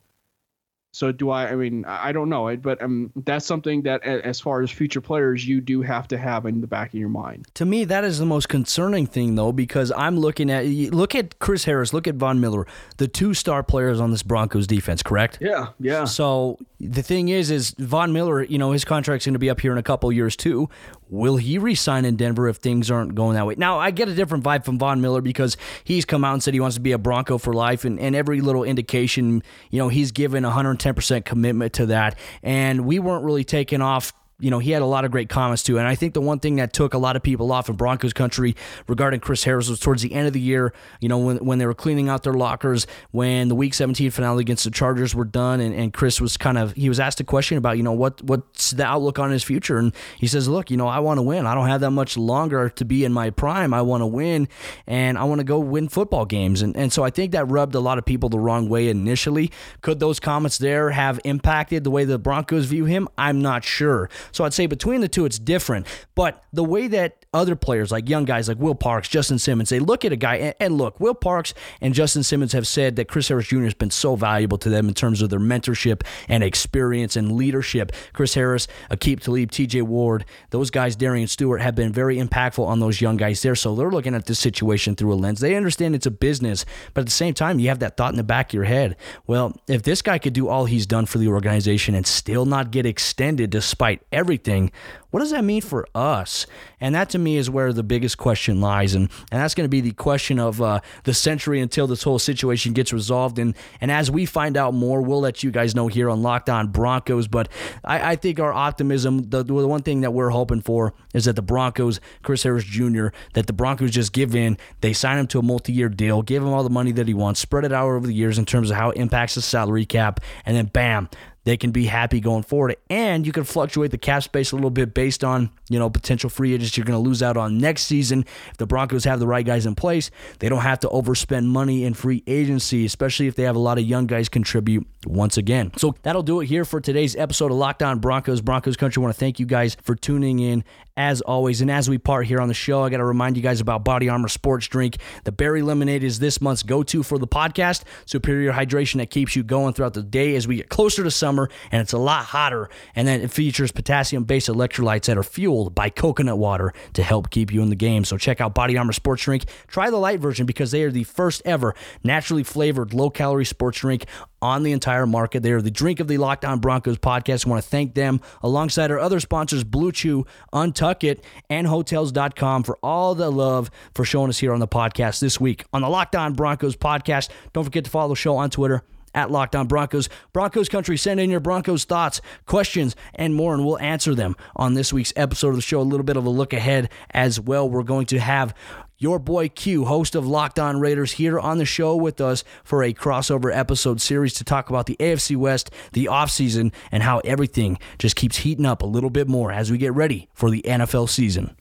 So 0.92 1.12
do 1.12 1.30
I? 1.30 1.52
I 1.52 1.56
mean, 1.56 1.86
I 1.86 2.12
don't 2.12 2.30
know 2.30 2.48
it, 2.48 2.62
but 2.62 2.82
um, 2.82 3.12
that's 3.16 3.46
something 3.46 3.84
that, 3.84 4.04
as 4.04 4.40
far 4.40 4.62
as 4.62 4.72
future 4.72 5.02
players, 5.02 5.48
you 5.48 5.62
do 5.62 5.82
have 5.84 6.08
to 6.08 6.18
have 6.18 6.46
in 6.46 6.62
the 6.62 6.68
back 6.68 6.90
of 6.90 7.00
your 7.00 7.10
mind. 7.10 7.48
To 7.56 7.66
me, 7.66 7.84
that 7.86 8.04
is 8.04 8.18
the 8.18 8.26
most 8.26 8.50
concerning 8.50 9.06
thing, 9.06 9.36
though, 9.36 9.52
because 9.52 9.92
I'm 9.96 10.18
looking 10.18 10.50
at 10.50 10.66
look 10.66 11.14
at 11.14 11.38
Chris 11.40 11.66
Harris, 11.66 11.94
look 11.94 12.08
at 12.08 12.16
Von 12.16 12.40
Miller, 12.40 12.66
the 12.98 13.08
two 13.08 13.34
star 13.36 13.62
players 13.62 14.00
on 14.00 14.10
this 14.10 14.24
Broncos 14.24 14.66
defense, 14.66 15.04
correct? 15.04 15.38
Yeah, 15.40 15.68
yeah. 15.80 16.06
So 16.06 16.58
the 16.80 17.04
thing 17.04 17.28
is, 17.28 17.52
is 17.52 17.76
Von 17.78 18.14
Miller, 18.14 18.44
you 18.44 18.58
know, 18.58 18.72
his 18.72 18.86
contract's 18.86 19.26
going 19.26 19.34
to 19.34 19.40
be 19.40 19.50
up 19.50 19.60
here 19.60 19.72
in 19.72 19.78
a 19.78 19.84
couple 19.84 20.12
years 20.12 20.36
too. 20.36 20.70
Will 21.10 21.36
he 21.36 21.58
resign 21.58 22.06
in 22.06 22.16
Denver 22.16 22.48
if 22.48 22.58
things 22.58 22.90
aren't 22.90 23.16
going 23.16 23.36
that 23.36 23.46
way? 23.46 23.56
Now, 23.58 23.80
I 23.80 23.92
get 23.92 24.08
a 24.08 24.16
different 24.16 24.44
vibe 24.44 24.64
from 24.64 24.80
Von 24.80 25.02
Miller 25.02 25.22
because 25.22 25.58
he's 25.84 26.06
come 26.06 26.24
out 26.24 26.34
and 26.34 26.44
said 26.44 26.54
he 26.54 26.60
wants 26.60 26.76
to 26.76 26.82
be 26.82 26.94
a 26.94 26.98
Bronco 26.98 27.38
for 27.38 27.54
life, 27.54 27.84
and, 27.84 28.00
and 28.00 28.16
every 28.16 28.40
little 28.40 28.64
indication, 28.64 29.44
you 29.72 29.80
know, 29.80 29.90
he's 29.90 30.12
given 30.12 30.44
110% 30.44 31.26
commitment 31.26 31.74
to 31.74 31.88
that. 31.88 32.18
And 32.44 32.86
we 32.86 33.00
weren't 33.00 33.26
really 33.26 33.44
taken 33.44 33.82
off 33.82 34.14
you 34.40 34.50
know, 34.50 34.60
he 34.60 34.72
had 34.72 34.82
a 34.82 34.86
lot 34.86 35.06
of 35.06 35.12
great 35.12 35.30
comments 35.30 35.64
too. 35.64 35.78
And 35.78 35.88
I 35.88 35.96
think 35.96 36.14
the 36.14 36.22
one 36.22 36.40
thing 36.40 36.56
that 36.56 36.72
took 36.74 36.94
a 36.94 36.98
lot 36.98 37.16
of 37.16 37.24
people 37.24 37.52
off 37.52 37.70
in 37.70 37.76
Broncos 37.76 38.14
country 38.14 38.56
regarding 38.88 39.20
Chris 39.20 39.44
Harris 39.44 39.70
was 39.70 39.80
towards 39.80 40.02
the 40.02 40.14
end 40.14 40.28
of 40.28 40.34
the 40.34 40.40
year, 40.40 40.74
you 41.02 41.10
know, 41.10 41.18
when, 41.18 41.38
when 41.38 41.60
they 41.60 41.66
were 41.66 41.74
cleaning 41.74 42.08
out 42.10 42.24
their 42.24 42.34
lockers, 42.34 42.88
when 43.12 43.50
the 43.50 43.56
week 43.56 43.74
17 43.74 44.12
finale 44.12 44.42
against 44.42 44.64
the 44.64 44.72
Chargers 44.72 45.14
were 45.14 45.26
done. 45.26 45.60
And, 45.60 45.76
and 45.76 45.94
Chris 45.94 46.22
was 46.22 46.38
kind 46.38 46.58
of, 46.58 46.74
he 46.74 46.88
was 46.88 47.00
asked 47.00 47.20
a 47.20 47.24
question 47.24 47.58
about, 47.58 47.78
you 47.78 47.84
know, 47.84 47.92
what 47.92 48.22
what's 48.24 48.72
the 48.72 48.86
outlook 48.86 49.20
on 49.20 49.32
his 49.32 49.44
future. 49.44 49.78
And 49.78 49.94
he 50.18 50.28
says, 50.28 50.48
look, 50.48 50.72
you 50.72 50.78
know, 50.78 50.88
I 50.88 51.00
want 51.00 51.18
to 51.18 51.22
win. 51.22 51.46
I 51.46 51.54
don't 51.54 51.68
have 51.68 51.82
that 51.82 51.92
much 51.92 52.18
longer 52.18 52.70
to 52.70 52.86
be 52.86 53.04
in 53.04 53.12
my 53.12 53.30
prime. 53.32 53.74
I 53.74 53.82
want 53.82 54.02
to 54.02 54.08
win 54.08 54.48
and 54.88 55.18
I 55.18 55.24
want 55.26 55.40
to 55.40 55.46
go 55.46 55.60
win 55.60 55.90
football 55.90 56.26
games. 56.26 56.62
And, 56.62 56.76
and 56.78 56.94
so 56.94 57.04
I 57.04 57.10
think 57.10 57.34
that 57.34 57.46
rubbed 57.46 57.76
a 57.76 57.80
lot 57.80 57.98
of 57.98 58.06
people 58.06 58.30
the 58.30 58.40
wrong 58.40 58.70
way 58.70 58.88
initially. 58.88 59.52
Could 59.82 60.00
those 60.00 60.20
comments 60.20 60.58
there 60.58 60.92
have 60.92 61.20
impacted 61.26 61.84
the 61.84 61.92
way 61.92 62.06
the 62.06 62.18
Broncos 62.18 62.66
view 62.66 62.86
him? 62.86 63.08
I'm 63.18 63.42
not 63.42 63.64
sure. 63.64 64.10
So 64.32 64.44
I'd 64.44 64.54
say 64.54 64.66
between 64.66 65.02
the 65.02 65.08
two, 65.08 65.26
it's 65.26 65.40
different. 65.40 65.88
But 66.16 66.44
the 66.54 66.64
way 66.64 66.88
that 66.88 67.19
other 67.34 67.56
players, 67.56 67.92
like 67.92 68.10
young 68.10 68.26
guys 68.26 68.48
like 68.48 68.58
Will 68.58 68.74
Parks, 68.74 69.08
Justin 69.08 69.38
Simmons, 69.38 69.70
they 69.70 69.80
look 69.80 70.04
at 70.04 70.12
a 70.12 70.16
guy, 70.16 70.36
and, 70.36 70.56
and 70.60 70.78
look, 70.78 71.00
Will 71.00 71.14
Parks 71.14 71.54
and 71.80 71.94
Justin 71.94 72.24
Simmons 72.24 72.54
have 72.54 72.66
said 72.66 72.96
that 72.96 73.08
Chris 73.08 73.28
Harris 73.28 73.48
Jr. 73.48 73.64
has 73.64 73.74
been 73.76 73.92
so 73.92 74.16
valuable 74.16 74.58
to 74.58 74.70
them 74.70 74.88
in 74.88 74.96
terms 74.96 75.22
of 75.22 75.30
their 75.30 75.40
mentorship 75.40 76.02
and 76.28 76.44
experience 76.44 77.16
and 77.16 77.34
leadership. 77.34 77.92
Chris 78.14 78.34
Harris, 78.34 78.68
Aqib 78.90 79.20
Talib, 79.22 79.52
TJ 79.52 79.84
Ward, 79.84 80.26
those 80.50 80.72
guys, 80.72 80.96
Darian 80.96 81.28
Stewart, 81.28 81.62
have 81.62 81.76
been 81.76 81.94
very 81.94 82.18
impactful 82.18 82.66
on 82.66 82.80
those 82.80 83.00
young 83.00 83.18
guys 83.18 83.42
there. 83.44 83.56
So 83.56 83.76
they're 83.76 83.92
looking 83.92 84.16
at 84.16 84.26
this 84.26 84.40
situation 84.40 84.96
through 84.96 85.14
a 85.14 85.16
lens. 85.16 85.40
They 85.40 85.56
understand 85.56 85.94
it's 85.94 86.08
a 86.08 86.12
business, 86.12 86.66
but 86.96 87.02
at 87.02 87.08
the 87.08 87.12
same 87.12 87.36
time, 87.36 87.60
you 87.60 87.70
have 87.70 87.80
that 87.80 87.96
thought 87.96 88.12
in 88.12 88.18
the 88.18 88.24
back 88.24 88.50
of 88.50 88.54
your 88.56 88.64
head. 88.64 88.96
Well, 89.28 89.56
if 89.68 89.84
this 89.84 90.02
guy 90.02 90.18
could 90.18 90.34
do 90.34 90.48
all 90.48 90.66
he's 90.66 90.88
done 90.88 91.06
for 91.06 91.20
the 91.20 91.28
organization 91.28 91.94
and 91.94 92.08
still 92.08 92.46
not 92.46 92.72
get 92.72 92.88
extended 92.88 93.52
despite 93.52 94.02
everything, 94.12 94.72
what 95.12 95.22
does 95.22 95.32
that 95.32 95.44
mean 95.44 95.62
for 95.62 95.88
us? 95.96 96.46
And 96.80 96.94
that 96.96 97.10
to 97.12 97.20
me 97.20 97.38
is 97.38 97.50
where 97.50 97.74
the 97.74 97.84
biggest 97.84 98.18
question 98.18 98.62
lies. 98.62 98.94
And, 98.94 99.10
and 99.32 99.42
that's 99.42 99.56
going 99.56 99.66
to 99.66 99.70
be 99.70 99.82
the 99.82 99.92
question 99.92 100.40
of 100.40 100.62
uh, 100.62 100.82
the 101.04 101.14
century 101.14 101.60
until 101.60 101.88
this 101.88 102.04
whole 102.04 102.20
situation 102.20 102.74
gets 102.74 102.94
resolved. 102.94 103.40
And, 103.40 103.56
and 103.82 103.92
as 103.92 104.12
we 104.12 104.26
find 104.26 104.56
out 104.56 104.74
more, 104.74 105.02
we'll 105.02 105.22
let 105.22 105.44
you 105.44 105.52
guys 105.52 105.76
know 105.76 105.88
here 105.88 106.10
on 106.10 106.22
Locked 106.22 106.50
On 106.50 106.68
Broncos. 106.68 107.28
But 107.28 107.50
I, 107.84 108.12
I 108.12 108.16
think 108.16 108.40
our 108.40 108.54
optimism, 108.54 109.30
the, 109.30 109.44
the 109.44 109.54
one 109.54 109.82
thing 109.82 110.02
that 110.02 110.12
we're 110.12 110.30
hoping 110.30 110.62
for 110.62 110.94
is 111.14 111.26
that 111.26 111.36
the 111.36 111.42
Broncos, 111.42 112.00
Chris 112.22 112.44
Harris 112.44 112.64
Jr., 112.64 113.08
that 113.34 113.48
the 113.48 113.54
Broncos 113.54 113.92
just 113.92 114.14
give 114.14 114.36
in. 114.36 114.58
They 114.82 114.94
sign 114.94 115.18
him 115.18 115.28
to 115.28 115.40
a 115.40 115.44
multi 115.44 115.74
year 115.74 115.90
deal, 115.90 116.22
give 116.22 116.44
him 116.44 116.50
all 116.50 116.64
the 116.64 116.70
money 116.70 116.92
that 116.94 117.08
he 117.08 117.14
wants, 117.14 117.40
spread 117.40 117.66
it 117.66 117.74
out 117.74 117.88
over 117.88 118.06
the 118.06 118.14
years 118.14 118.38
in 118.38 118.46
terms 118.46 118.70
of 118.70 118.78
how 118.78 118.92
it 118.92 118.98
impacts 118.98 119.36
the 119.36 119.42
salary 119.42 119.86
cap. 119.86 120.20
And 120.46 120.56
then 120.56 120.68
bam, 120.68 121.10
they 121.44 121.58
can 121.58 121.72
be 121.72 121.86
happy 121.86 122.20
going 122.20 122.44
forward. 122.44 122.76
And 122.90 123.26
you 123.26 123.32
can 123.32 123.44
fluctuate 123.44 123.92
the 123.92 123.98
cap 123.98 124.24
space 124.24 124.52
a 124.52 124.56
little 124.56 124.70
bit 124.70 124.94
based 124.94 125.24
on, 125.24 125.50
you 125.70 125.80
know, 125.80 125.90
potential 125.90 126.30
free 126.30 126.54
agents 126.54 126.78
you're 126.78 126.86
going 126.86 127.02
to 127.02 127.08
lose 127.08 127.24
out 127.24 127.38
on 127.38 127.58
next 127.58 127.84
season. 127.84 128.26
If 128.52 128.58
the 128.58 128.68
Broncos 128.68 129.04
have 129.06 129.20
the 129.20 129.28
right 129.28 129.46
guys 129.46 129.66
in 129.66 129.76
place, 129.76 130.12
they 130.40 130.50
don't 130.50 130.62
have 130.62 130.80
to 130.82 130.88
overspend 130.90 131.46
money 131.46 131.84
in 131.86 131.94
free 131.94 132.24
agency, 132.28 132.86
especially 132.86 133.28
if 133.28 133.36
they 133.36 133.44
have 133.44 133.56
a 133.56 133.60
lot 133.60 133.78
of 133.78 133.86
young 133.86 134.08
guys 134.08 134.30
contribute 134.30 134.86
once 135.06 135.38
again. 135.38 135.72
So 135.78 135.96
that'll 136.04 136.24
do 136.24 136.42
it 136.42 136.48
here 136.48 136.66
for 136.66 136.82
today's 136.82 137.16
episode 137.16 137.52
of 137.52 137.58
Locked 137.58 137.84
On 137.84 138.00
Broncos, 138.00 138.42
Broncos 138.42 138.78
Country. 138.78 139.02
I 139.02 139.04
want 139.04 139.16
to 139.16 139.20
thank 139.20 139.40
you 139.40 139.46
guys 139.46 139.76
for 139.82 139.96
tuning 139.96 140.40
in 140.40 140.64
as 141.00 141.22
always. 141.22 141.62
And 141.62 141.72
as 141.72 141.90
we 141.90 141.98
part 141.98 142.28
here 142.28 142.42
on 142.42 142.50
the 142.50 142.54
show, 142.54 142.84
I 142.84 142.90
got 142.90 142.98
to 142.98 143.06
remind 143.06 143.38
you 143.38 143.42
guys 143.42 143.62
about 143.62 143.86
Body 143.86 144.10
Armor 144.10 144.28
Sports 144.28 144.68
Drink. 144.68 144.98
The 145.24 145.32
Berry 145.32 145.62
Lemonade 145.62 146.04
is 146.04 146.20
this 146.20 146.42
month's 146.42 146.62
go 146.62 146.84
to 146.84 147.04
for 147.04 147.18
the 147.18 147.26
podcast. 147.26 147.84
Superior 148.06 148.52
hydration 148.52 148.98
that 148.98 149.10
keeps 149.10 149.34
you 149.34 149.42
going 149.42 149.74
throughout 149.74 149.94
the 149.94 150.04
day 150.04 150.36
as 150.36 150.46
we 150.46 150.58
get 150.58 150.68
closer 150.68 151.02
to 151.06 151.10
summer 151.10 151.50
and 151.72 151.82
it's 151.82 151.94
a 151.94 151.98
lot 151.98 152.26
hotter. 152.26 152.70
And 152.96 153.08
then 153.08 153.22
it 153.22 153.32
features 153.32 153.72
potassium 153.72 154.26
based 154.26 154.50
electrolytes 154.50 155.06
that 155.06 155.18
are 155.18 155.24
fueled 155.24 155.74
by 155.74 155.90
coconut 155.90 156.38
water 156.38 156.74
to 156.94 157.02
help 157.02 157.30
keep 157.30 157.54
you 157.54 157.62
in 157.62 157.70
the 157.70 157.78
game. 157.78 158.04
So 158.04 158.18
check 158.18 158.42
out 158.42 158.54
Body 158.54 158.78
Armor 158.78 158.92
Sports 158.92 159.24
Drink. 159.24 159.46
Try 159.68 159.90
the 159.90 159.98
light 159.98 160.20
version 160.20 160.46
because 160.46 160.72
they 160.72 160.84
are 160.84 160.92
the 160.92 161.06
first 161.06 161.42
ever 161.46 161.76
naturally 162.04 162.44
flavored 162.44 162.94
low 162.94 163.10
calorie 163.10 163.46
sports 163.46 163.80
drink 163.80 164.06
on 164.42 164.64
the 164.64 164.72
entire 164.72 165.06
market. 165.06 165.44
They 165.44 165.52
are 165.52 165.62
the 165.62 165.72
drink 165.72 166.00
of 166.00 166.08
the 166.08 166.18
Locked 166.18 166.46
On 166.46 166.60
Broncos 166.60 166.98
podcast. 166.98 167.46
I 167.46 167.50
want 167.50 167.64
to 167.64 167.70
thank 167.70 167.96
them 167.96 168.22
alongside 168.42 168.92
our 168.92 169.00
other 169.00 169.20
sponsors, 169.20 169.64
Blue 169.64 169.92
Chew, 169.92 170.26
Untuckit, 170.54 171.24
and 171.50 171.68
Hotels.com 171.68 172.64
for 172.64 172.78
all 172.84 173.16
the 173.16 173.32
love 173.32 173.70
for 173.94 174.06
showing 174.06 174.30
us 174.30 174.40
here 174.40 174.54
on 174.54 174.60
the 174.60 174.68
podcast 174.68 175.20
this 175.20 175.40
week 175.40 175.66
on 175.74 175.82
the 175.82 175.90
Locked 175.90 176.16
On 176.16 176.34
Broncos 176.34 176.76
podcast. 176.76 177.30
Don't 177.54 177.64
forget 177.64 177.86
to 177.86 177.90
follow 177.90 178.10
the 178.10 178.16
show 178.16 178.38
on 178.38 178.50
Twitter 178.50 178.84
at 179.14 179.32
Locked 179.32 179.56
On 179.56 179.68
Broncos. 179.68 180.10
Broncos 180.34 180.70
Country, 180.70 180.98
send 180.98 181.20
in 181.20 181.30
your 181.30 181.40
Broncos 181.40 181.84
thoughts, 181.84 182.22
questions, 182.46 182.96
and 183.16 183.34
more, 183.34 183.54
and 183.54 183.66
we'll 183.66 183.80
answer 183.80 184.16
them 184.16 184.36
on 184.56 184.74
this 184.74 184.94
week's 184.94 185.14
episode 185.16 185.50
of 185.50 185.56
the 185.56 185.62
show. 185.62 185.80
A 185.80 185.82
little 185.82 186.04
bit 186.04 186.18
of 186.18 186.26
a 186.26 186.30
look 186.30 186.54
ahead 186.54 186.90
as 187.12 187.40
well. 187.40 187.70
We're 187.70 187.84
going 187.84 188.06
to 188.08 188.20
have 188.20 188.54
your 189.00 189.18
boy 189.18 189.48
Q, 189.48 189.86
host 189.86 190.14
of 190.14 190.28
Locked 190.28 190.60
On 190.60 190.80
Raiders, 190.80 191.14
here 191.14 191.40
on 191.40 191.58
the 191.58 191.66
show 191.66 191.96
with 191.96 192.20
us 192.22 192.44
for 192.64 192.84
a 192.84 192.94
crossover 192.94 193.56
episode 193.56 194.02
series 194.02 194.34
to 194.36 194.44
talk 194.44 194.70
about 194.70 194.86
the 194.86 194.98
AFC 195.00 195.36
West, 195.36 195.72
the 195.94 196.06
offseason, 196.06 196.74
and 196.92 197.02
how 197.02 197.20
everything 197.20 197.80
just 197.98 198.18
keeps 198.18 198.38
heating 198.38 198.66
up 198.66 198.82
a 198.82 198.86
little 198.86 199.10
bit 199.10 199.28
more 199.28 199.52
as 199.52 199.72
we 199.72 199.78
get 199.78 199.94
ready 199.94 200.30
for 200.34 200.52
the 200.52 200.62
NFL 200.64 201.10
season. 201.10 201.56